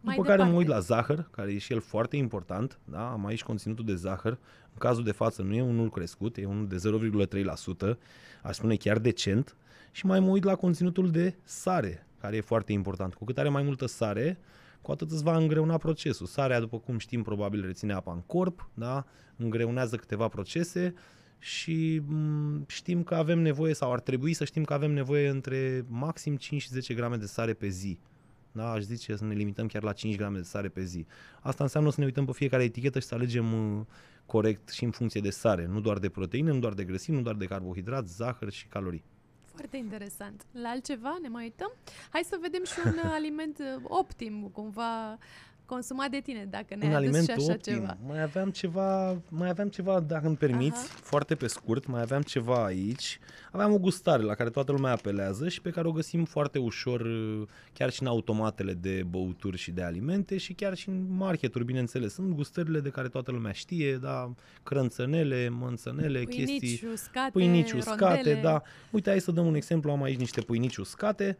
[0.00, 0.88] Mai După care mă uit departe.
[0.90, 2.78] la zahăr, care e și el foarte important.
[2.84, 3.10] Da?
[3.10, 4.32] Am aici conținutul de zahăr.
[4.72, 7.98] În cazul de față nu e unul crescut, e unul de 0,3%,
[8.42, 9.56] aș spune chiar decent.
[9.94, 13.14] Și mai mă uit la conținutul de sare, care e foarte important.
[13.14, 14.38] Cu cât are mai multă sare,
[14.80, 16.26] cu atât îți va îngreuna procesul.
[16.26, 19.04] Sarea, după cum știm, probabil reține apa în corp, da?
[19.36, 20.94] îngreunează câteva procese
[21.38, 25.84] și m, știm că avem nevoie sau ar trebui să știm că avem nevoie între
[25.88, 27.98] maxim 5 și 10 grame de sare pe zi.
[28.52, 31.06] Da, aș zice să ne limităm chiar la 5 grame de sare pe zi.
[31.40, 33.84] Asta înseamnă să ne uităm pe fiecare etichetă și să alegem uh,
[34.26, 37.22] corect și în funcție de sare, nu doar de proteine, nu doar de grăsimi, nu
[37.22, 39.04] doar de carbohidrat, zahăr și calorii.
[39.54, 40.46] Foarte interesant.
[40.52, 41.72] La altceva ne mai uităm?
[42.10, 45.18] Hai să vedem și un uh, aliment uh, optim, cumva
[45.66, 47.74] consumat de tine, dacă ne-ai un adus aliment și așa optim.
[47.74, 47.96] ceva.
[48.06, 50.98] Mai aveam ceva, mai aveam ceva, dacă îmi permiți, Aha.
[51.02, 53.18] foarte pe scurt, mai aveam ceva aici.
[53.52, 57.00] Aveam o gustare la care toată lumea apelează și pe care o găsim foarte ușor
[57.00, 57.42] uh,
[57.72, 62.12] chiar și în automatele de băuturi și de alimente și chiar și în marketuri, bineînțeles.
[62.12, 68.14] Sunt gustările de care toată lumea știe, da, crânțănele, mânțănele, chestii Pâinici uscate, pâinici uscate,
[68.14, 68.40] rondele.
[68.40, 68.62] da.
[68.90, 71.38] Uite, hai să dăm un exemplu, am aici niște pâinici uscate.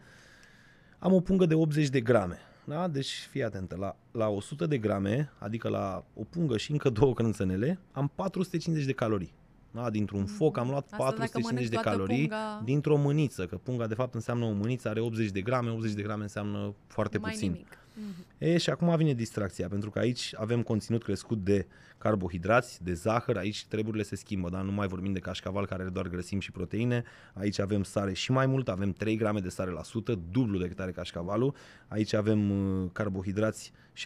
[0.99, 2.39] Am o pungă de 80 de grame.
[2.65, 2.89] Da?
[2.89, 7.15] Deci fii atentă, la, la 100 de grame, adică la o pungă și încă două
[7.15, 9.33] crânțănele, am 450 de calorii.
[9.71, 9.91] Da?
[9.91, 13.57] Dintr-un foc am luat Asta dacă 450 de mănânci toată calorii punga- dintr-o mâniță, că
[13.57, 17.19] punga de fapt înseamnă o mâniță, are 80 de grame, 80 de grame înseamnă foarte
[17.19, 17.51] mai puțin.
[17.51, 17.79] nimic.
[17.95, 18.38] Mm-hmm.
[18.38, 21.66] E, și acum vine distracția, pentru că aici avem conținut crescut de
[21.99, 25.90] carbohidrați, de zahăr, aici treburile se schimbă, dar nu mai vorbim de cașcaval care are
[25.90, 29.70] doar grăsimi și proteine, aici avem sare și mai mult, avem 3 grame de sare
[29.70, 31.55] la sută, dublu decât are cașcavalul,
[31.88, 34.03] aici avem uh, carbohidrați 64%,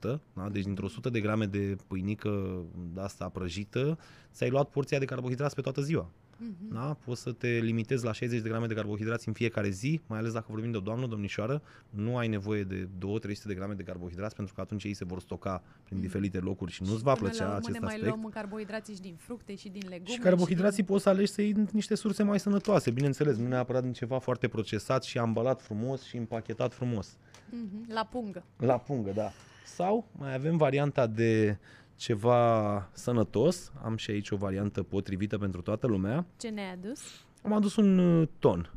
[0.00, 0.48] da?
[0.52, 2.62] deci dintr-o 100 de grame de pâinică
[2.94, 3.98] de asta prăjită,
[4.32, 6.10] ți-ai luat porția de carbohidrați pe toată ziua.
[6.40, 6.72] Uh-huh.
[6.72, 6.96] Da?
[7.04, 10.32] Poți să te limitezi la 60 de grame de carbohidrați în fiecare zi, mai ales
[10.32, 12.88] dacă vorbim de o doamnă, domnișoară, nu ai nevoie de
[13.28, 16.00] 2-300 de grame de carbohidrați pentru că atunci ei se vor stoca prin uh-huh.
[16.00, 18.02] diferite locuri și nu-ți va plăcea la acest ne aspect.
[18.02, 20.10] mai luăm carbohidrații și din fructe și din legume.
[20.10, 20.92] Și carbohidrații și din...
[20.92, 24.48] poți să alegi să iei niște surse mai sănătoase, bineînțeles, nu neapărat din ceva foarte
[24.48, 27.16] procesat și ambalat frumos și împachetat frumos.
[27.16, 27.92] Uh-huh.
[27.92, 28.44] La pungă.
[28.56, 29.32] La pungă, da.
[29.64, 31.58] Sau mai avem varianta de
[32.00, 33.72] ceva sănătos.
[33.82, 36.26] Am și aici o variantă potrivită pentru toată lumea.
[36.36, 37.00] Ce ne-ai adus?
[37.42, 38.72] Am adus un uh, ton.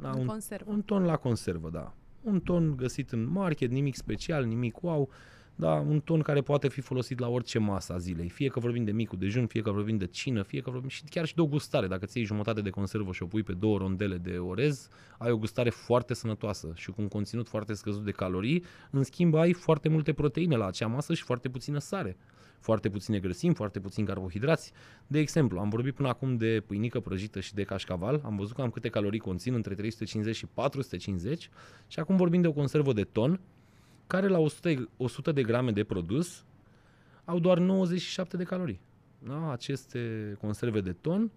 [0.00, 0.70] Da, un, conservă.
[0.70, 1.94] un ton la conservă, da.
[2.22, 5.08] Un ton găsit în market, nimic special, nimic wow.
[5.54, 8.28] Da, un ton care poate fi folosit la orice masă a zilei.
[8.28, 11.02] Fie că vorbim de micul dejun, fie că vorbim de cină, fie că vorbim și
[11.04, 11.86] chiar și de o gustare.
[11.86, 15.30] Dacă ți iei jumătate de conservă și o pui pe două rondele de orez, ai
[15.30, 18.64] o gustare foarte sănătoasă și cu un conținut foarte scăzut de calorii.
[18.90, 22.16] În schimb, ai foarte multe proteine la acea masă și foarte puțină sare
[22.62, 24.72] foarte puține grăsimi, foarte puțini carbohidrați.
[25.06, 28.70] De exemplu, am vorbit până acum de pâinică prăjită și de cașcaval, am văzut cam
[28.70, 31.50] câte calorii conțin, între 350 și 450
[31.86, 33.40] și acum vorbim de o conservă de ton,
[34.06, 36.44] care la 100, 100 de grame de produs
[37.24, 38.80] au doar 97 de calorii.
[39.18, 39.52] Da?
[39.52, 41.30] Aceste conserve de ton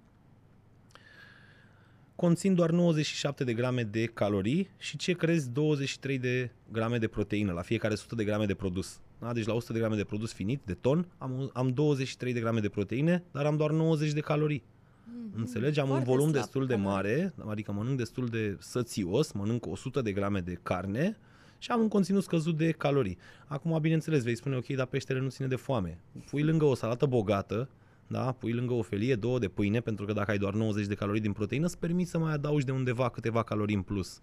[2.15, 7.51] conțin doar 97 de grame de calorii și ce crezi 23 de grame de proteină
[7.51, 8.99] la fiecare 100 de grame de produs.
[9.19, 9.33] Da?
[9.33, 12.59] Deci la 100 de grame de produs finit, de ton, am, am 23 de grame
[12.59, 14.63] de proteine, dar am doar 90 de calorii.
[14.63, 15.35] Mm-hmm.
[15.35, 15.79] Înțelegi?
[15.79, 20.01] Am Foarte un volum slab, destul de mare, adică mănânc destul de sățios, mănânc 100
[20.01, 21.17] de grame de carne
[21.57, 23.17] și am un conținut scăzut de calorii.
[23.45, 25.99] Acum, bineînțeles, vei spune, ok, dar peștele nu ține de foame.
[26.29, 27.69] Pui lângă o salată bogată,
[28.07, 28.31] da?
[28.31, 31.21] pui lângă o felie, două de pâine, pentru că dacă ai doar 90 de calorii
[31.21, 34.19] din proteină, îți permiți să mai adaugi de undeva câteva calorii în plus.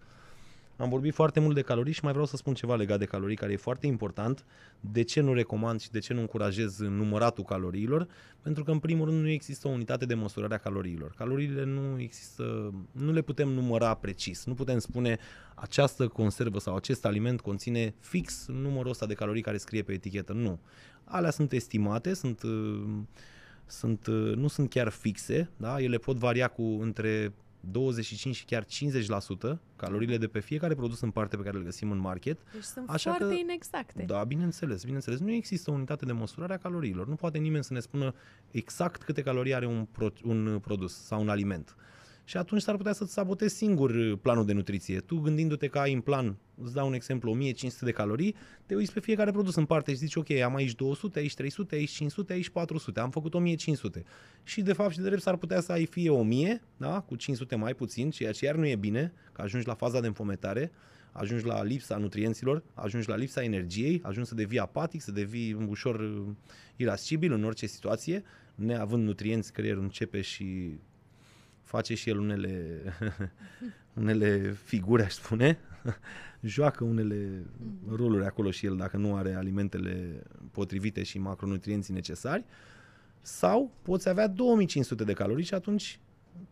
[0.77, 3.35] Am vorbit foarte mult de calorii și mai vreau să spun ceva legat de calorii
[3.35, 4.45] care e foarte important.
[4.79, 8.07] De ce nu recomand și de ce nu încurajez număratul caloriilor?
[8.41, 11.13] Pentru că în primul rând nu există o unitate de măsurare a caloriilor.
[11.17, 14.45] Caloriile nu există, nu le putem număra precis.
[14.45, 15.17] Nu putem spune
[15.55, 20.33] această conservă sau acest aliment conține fix numărul ăsta de calorii care scrie pe etichetă.
[20.33, 20.59] Nu.
[21.03, 22.41] Alea sunt estimate, sunt
[23.65, 25.81] sunt, nu sunt chiar fixe, da?
[25.81, 27.33] ele pot varia cu între
[27.71, 28.67] 25 și chiar 50%
[29.75, 32.39] caloriile de pe fiecare produs în parte pe care îl găsim în market.
[32.53, 34.03] Deci sunt Așa foarte că, inexacte.
[34.03, 35.19] Da, bineînțeles, bineînțeles.
[35.19, 37.07] Nu există o unitate de măsurare a caloriilor.
[37.07, 38.13] Nu poate nimeni să ne spună
[38.51, 41.75] exact câte calorii are un, pro, un produs sau un aliment
[42.23, 44.99] și atunci s-ar putea să-ți sabotezi singur uh, planul de nutriție.
[44.99, 48.93] Tu gândindu-te că ai în plan, îți dau un exemplu, 1500 de calorii, te uiți
[48.93, 52.33] pe fiecare produs în parte și zici, ok, am aici 200, aici 300, aici 500,
[52.33, 54.03] aici 400, am făcut 1500.
[54.43, 57.55] Și de fapt și de drept s-ar putea să ai fie 1000, da, cu 500
[57.55, 60.71] mai puțin, ceea ce iar nu e bine, că ajungi la faza de înfometare,
[61.11, 65.99] ajungi la lipsa nutrienților, ajungi la lipsa energiei, ajungi să devii apatic, să devii ușor
[65.99, 66.25] uh,
[66.75, 68.23] irascibil în orice situație,
[68.55, 70.77] neavând nutrienți, creierul începe și
[71.75, 72.81] face și el unele,
[74.01, 75.59] unele figuri, aș spune,
[76.41, 77.95] joacă unele mhm.
[77.95, 82.45] roluri acolo și el dacă nu are alimentele potrivite și macronutrienții necesari,
[83.21, 85.99] sau poți avea 2500 de calorii și atunci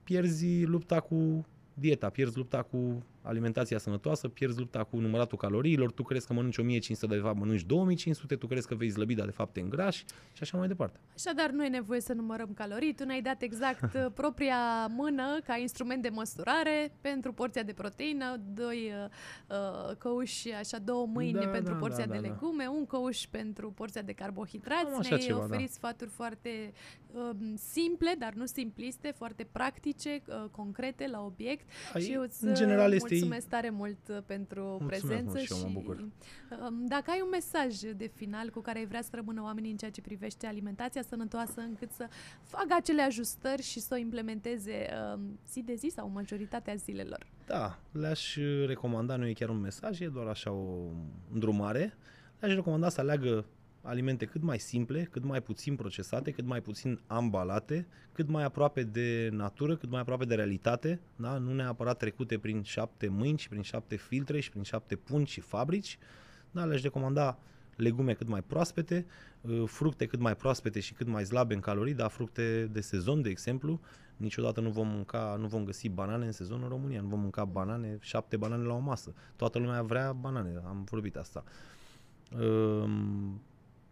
[0.04, 6.04] pierzi lupta cu dieta, pierzi lupta cu alimentația sănătoasă, pierzi lupta cu număratul caloriilor, tu
[6.04, 9.26] crezi că mănânci 1500, dar de fapt mănânci 2500, tu crezi că vei slăbi, dar
[9.26, 11.00] de fapt te îngrași și așa mai departe.
[11.16, 15.58] Așadar, nu e nevoie să numărăm calorii, tu ne-ai dat exact uh, propria mână ca
[15.58, 21.48] instrument de măsurare pentru porția de proteină, doi uh, uh căuși, așa două mâini da,
[21.48, 22.34] pentru da, porția da, de da, da.
[22.34, 22.70] legume, da.
[22.70, 25.72] un căuș pentru porția de carbohidrați, ne-ai ceva, oferit da.
[25.72, 26.74] sfaturi foarte
[27.12, 32.54] uh, simple, dar nu simpliste, foarte practice, uh, concrete, la obiect Ai, și îți, în
[32.54, 35.98] general este mulțumesc tare mult uh, pentru mulțumesc prezență mult și, și mă bucur.
[36.00, 39.78] Um, dacă ai un mesaj de final cu care ai vrea să rămână oamenii în
[39.78, 42.08] ceea ce privește alimentația sănătoasă, încât să
[42.44, 47.26] facă acele ajustări și să o implementeze um, zi de zi sau majoritatea zilelor.
[47.46, 50.76] Da, le-aș recomanda, nu e chiar un mesaj, e doar așa o
[51.34, 51.94] îndrumare.
[52.40, 53.46] Le-aș recomanda să aleagă
[53.82, 58.84] alimente cât mai simple, cât mai puțin procesate, cât mai puțin ambalate, cât mai aproape
[58.84, 61.38] de natură, cât mai aproape de realitate, da?
[61.38, 65.40] nu neapărat trecute prin șapte mâini și prin șapte filtre și prin șapte pungi și
[65.40, 65.98] fabrici.
[66.52, 67.38] Da, le-aș recomanda
[67.76, 69.06] legume cât mai proaspete,
[69.42, 73.22] uh, fructe cât mai proaspete și cât mai slabe în calorii, dar fructe de sezon,
[73.22, 73.80] de exemplu.
[74.18, 77.46] Niciodată nu vom mânca, nu vom găsi banane în sezon în România, nu vom mânca
[77.46, 79.14] banane, șapte banane la o masă.
[79.36, 81.44] Toată lumea vrea banane, am vorbit asta.
[82.40, 83.42] Um,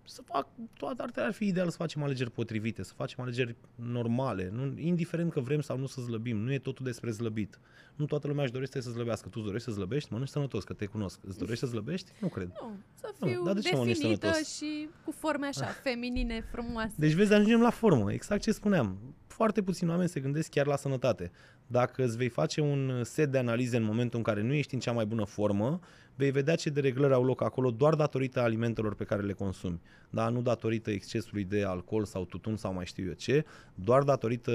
[0.10, 0.47] să fac,
[0.78, 5.32] toate ar, ar fi ideal să facem alegeri potrivite, să facem alegeri normale, nu, indiferent
[5.32, 7.60] că vrem sau nu să slăbim, nu e totul despre slăbit.
[7.95, 9.28] Nu toată lumea își dorește să slăbească.
[9.28, 10.10] Tu îți dorești să slăbești?
[10.12, 11.20] Mănânci sănătos, că te cunosc.
[11.28, 12.12] Îți dorești să slăbești?
[12.20, 12.47] Nu cred.
[12.62, 15.74] Nu, să fiu nu, dar de ce definită și cu forme așa, ah.
[15.84, 16.93] feminine, frumoase.
[16.97, 18.97] Deci vezi, ajungem la formă, exact ce spuneam.
[19.28, 21.32] Foarte puțini oameni se gândesc chiar la sănătate.
[21.68, 24.80] Dacă îți vei face un set de analize în momentul în care nu ești în
[24.80, 25.80] cea mai bună formă,
[26.20, 29.82] vei vedea ce dereglări au loc acolo doar datorită alimentelor pe care le consumi.
[30.09, 33.45] Da, nu datorită excesului de alcool sau tutun sau mai știu eu ce,
[33.76, 34.51] doar datorită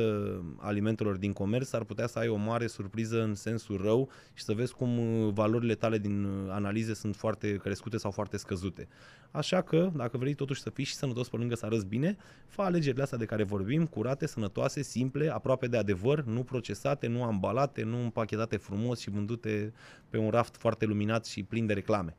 [0.59, 4.53] alimentelor din comerț ar putea să ai o mare surpriză în sensul rău și să
[4.53, 8.89] vezi cum uh, valorile tale din uh, analize sunt foarte crescute sau foarte scăzute.
[9.31, 12.63] Așa că, dacă vrei totuși să fii și sănătos pe lângă să arăți bine, fă
[12.63, 17.83] alegerile astea de care vorbim, curate, sănătoase, simple, aproape de adevăr, nu procesate, nu ambalate,
[17.83, 19.73] nu împachetate frumos și vândute
[20.11, 22.15] pe un raft foarte luminat și plin de reclame.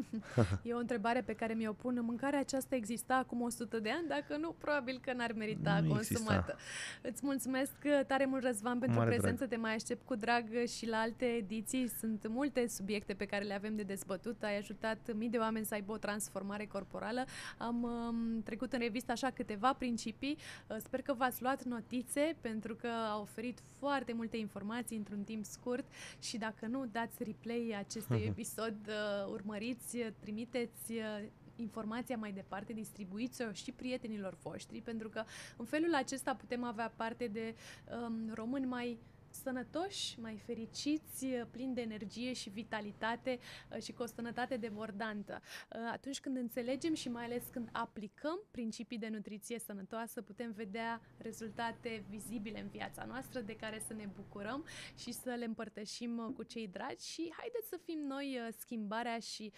[0.68, 2.00] e o întrebare pe care mi-o pun.
[2.02, 4.08] Mâncarea aceasta exista acum 100 de ani?
[4.08, 6.56] Dacă nu, probabil că n-ar merita nu consumată.
[6.56, 7.08] Exista.
[7.08, 7.72] Îți mulțumesc
[8.06, 9.36] tare mult, Răzvan, pentru Mare prezență.
[9.36, 9.50] Drag.
[9.50, 10.44] Te mai aștept cu drag
[10.76, 11.88] și la alte ediții.
[11.88, 14.42] Sunt multe subiecte pe care le avem de dezbătut.
[14.42, 17.24] Ai ajutat mii de oameni să aibă o transformare corporală.
[17.58, 20.36] Am um, trecut în revistă așa câteva principii.
[20.66, 25.44] Uh, sper că v-ați luat notițe pentru că a oferit foarte multe informații într-un timp
[25.44, 25.84] scurt
[26.20, 32.72] și dacă nu, dați replay acestui episod, uh, urmăriți trimiteți, trimiteți uh, informația mai departe,
[32.72, 35.24] distribuiți-o și prietenilor voștri, pentru că
[35.56, 37.54] în felul acesta putem avea parte de
[38.06, 38.98] um, români mai
[39.32, 43.38] sănătoși, mai fericiți, plini de energie și vitalitate
[43.70, 45.40] uh, și cu o sănătate debordantă.
[45.42, 51.00] Uh, atunci când înțelegem și mai ales când aplicăm principii de nutriție sănătoasă, putem vedea
[51.16, 54.64] rezultate vizibile în viața noastră de care să ne bucurăm
[54.96, 59.52] și să le împărtășim uh, cu cei dragi și haideți să fim noi schimbarea și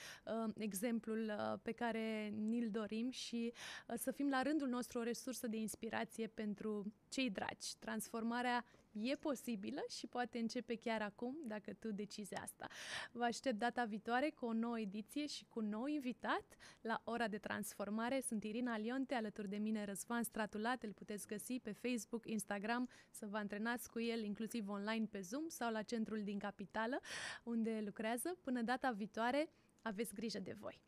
[0.57, 3.53] exemplul pe care ni-l dorim și
[3.97, 7.77] să fim la rândul nostru o resursă de inspirație pentru cei dragi.
[7.79, 8.65] Transformarea
[9.03, 12.67] e posibilă și poate începe chiar acum, dacă tu decizi asta.
[13.13, 16.45] Vă aștept data viitoare cu o nouă ediție și cu un nou invitat
[16.81, 18.21] la Ora de Transformare.
[18.21, 23.27] Sunt Irina Lionte, alături de mine Răzvan Stratulat, îl puteți găsi pe Facebook, Instagram, să
[23.27, 27.01] vă antrenați cu el inclusiv online pe Zoom sau la centrul din capitală,
[27.43, 28.37] unde lucrează.
[28.43, 29.49] Până data viitoare,
[29.83, 30.81] aveți grijă de voi!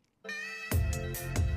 [1.07, 1.56] thank you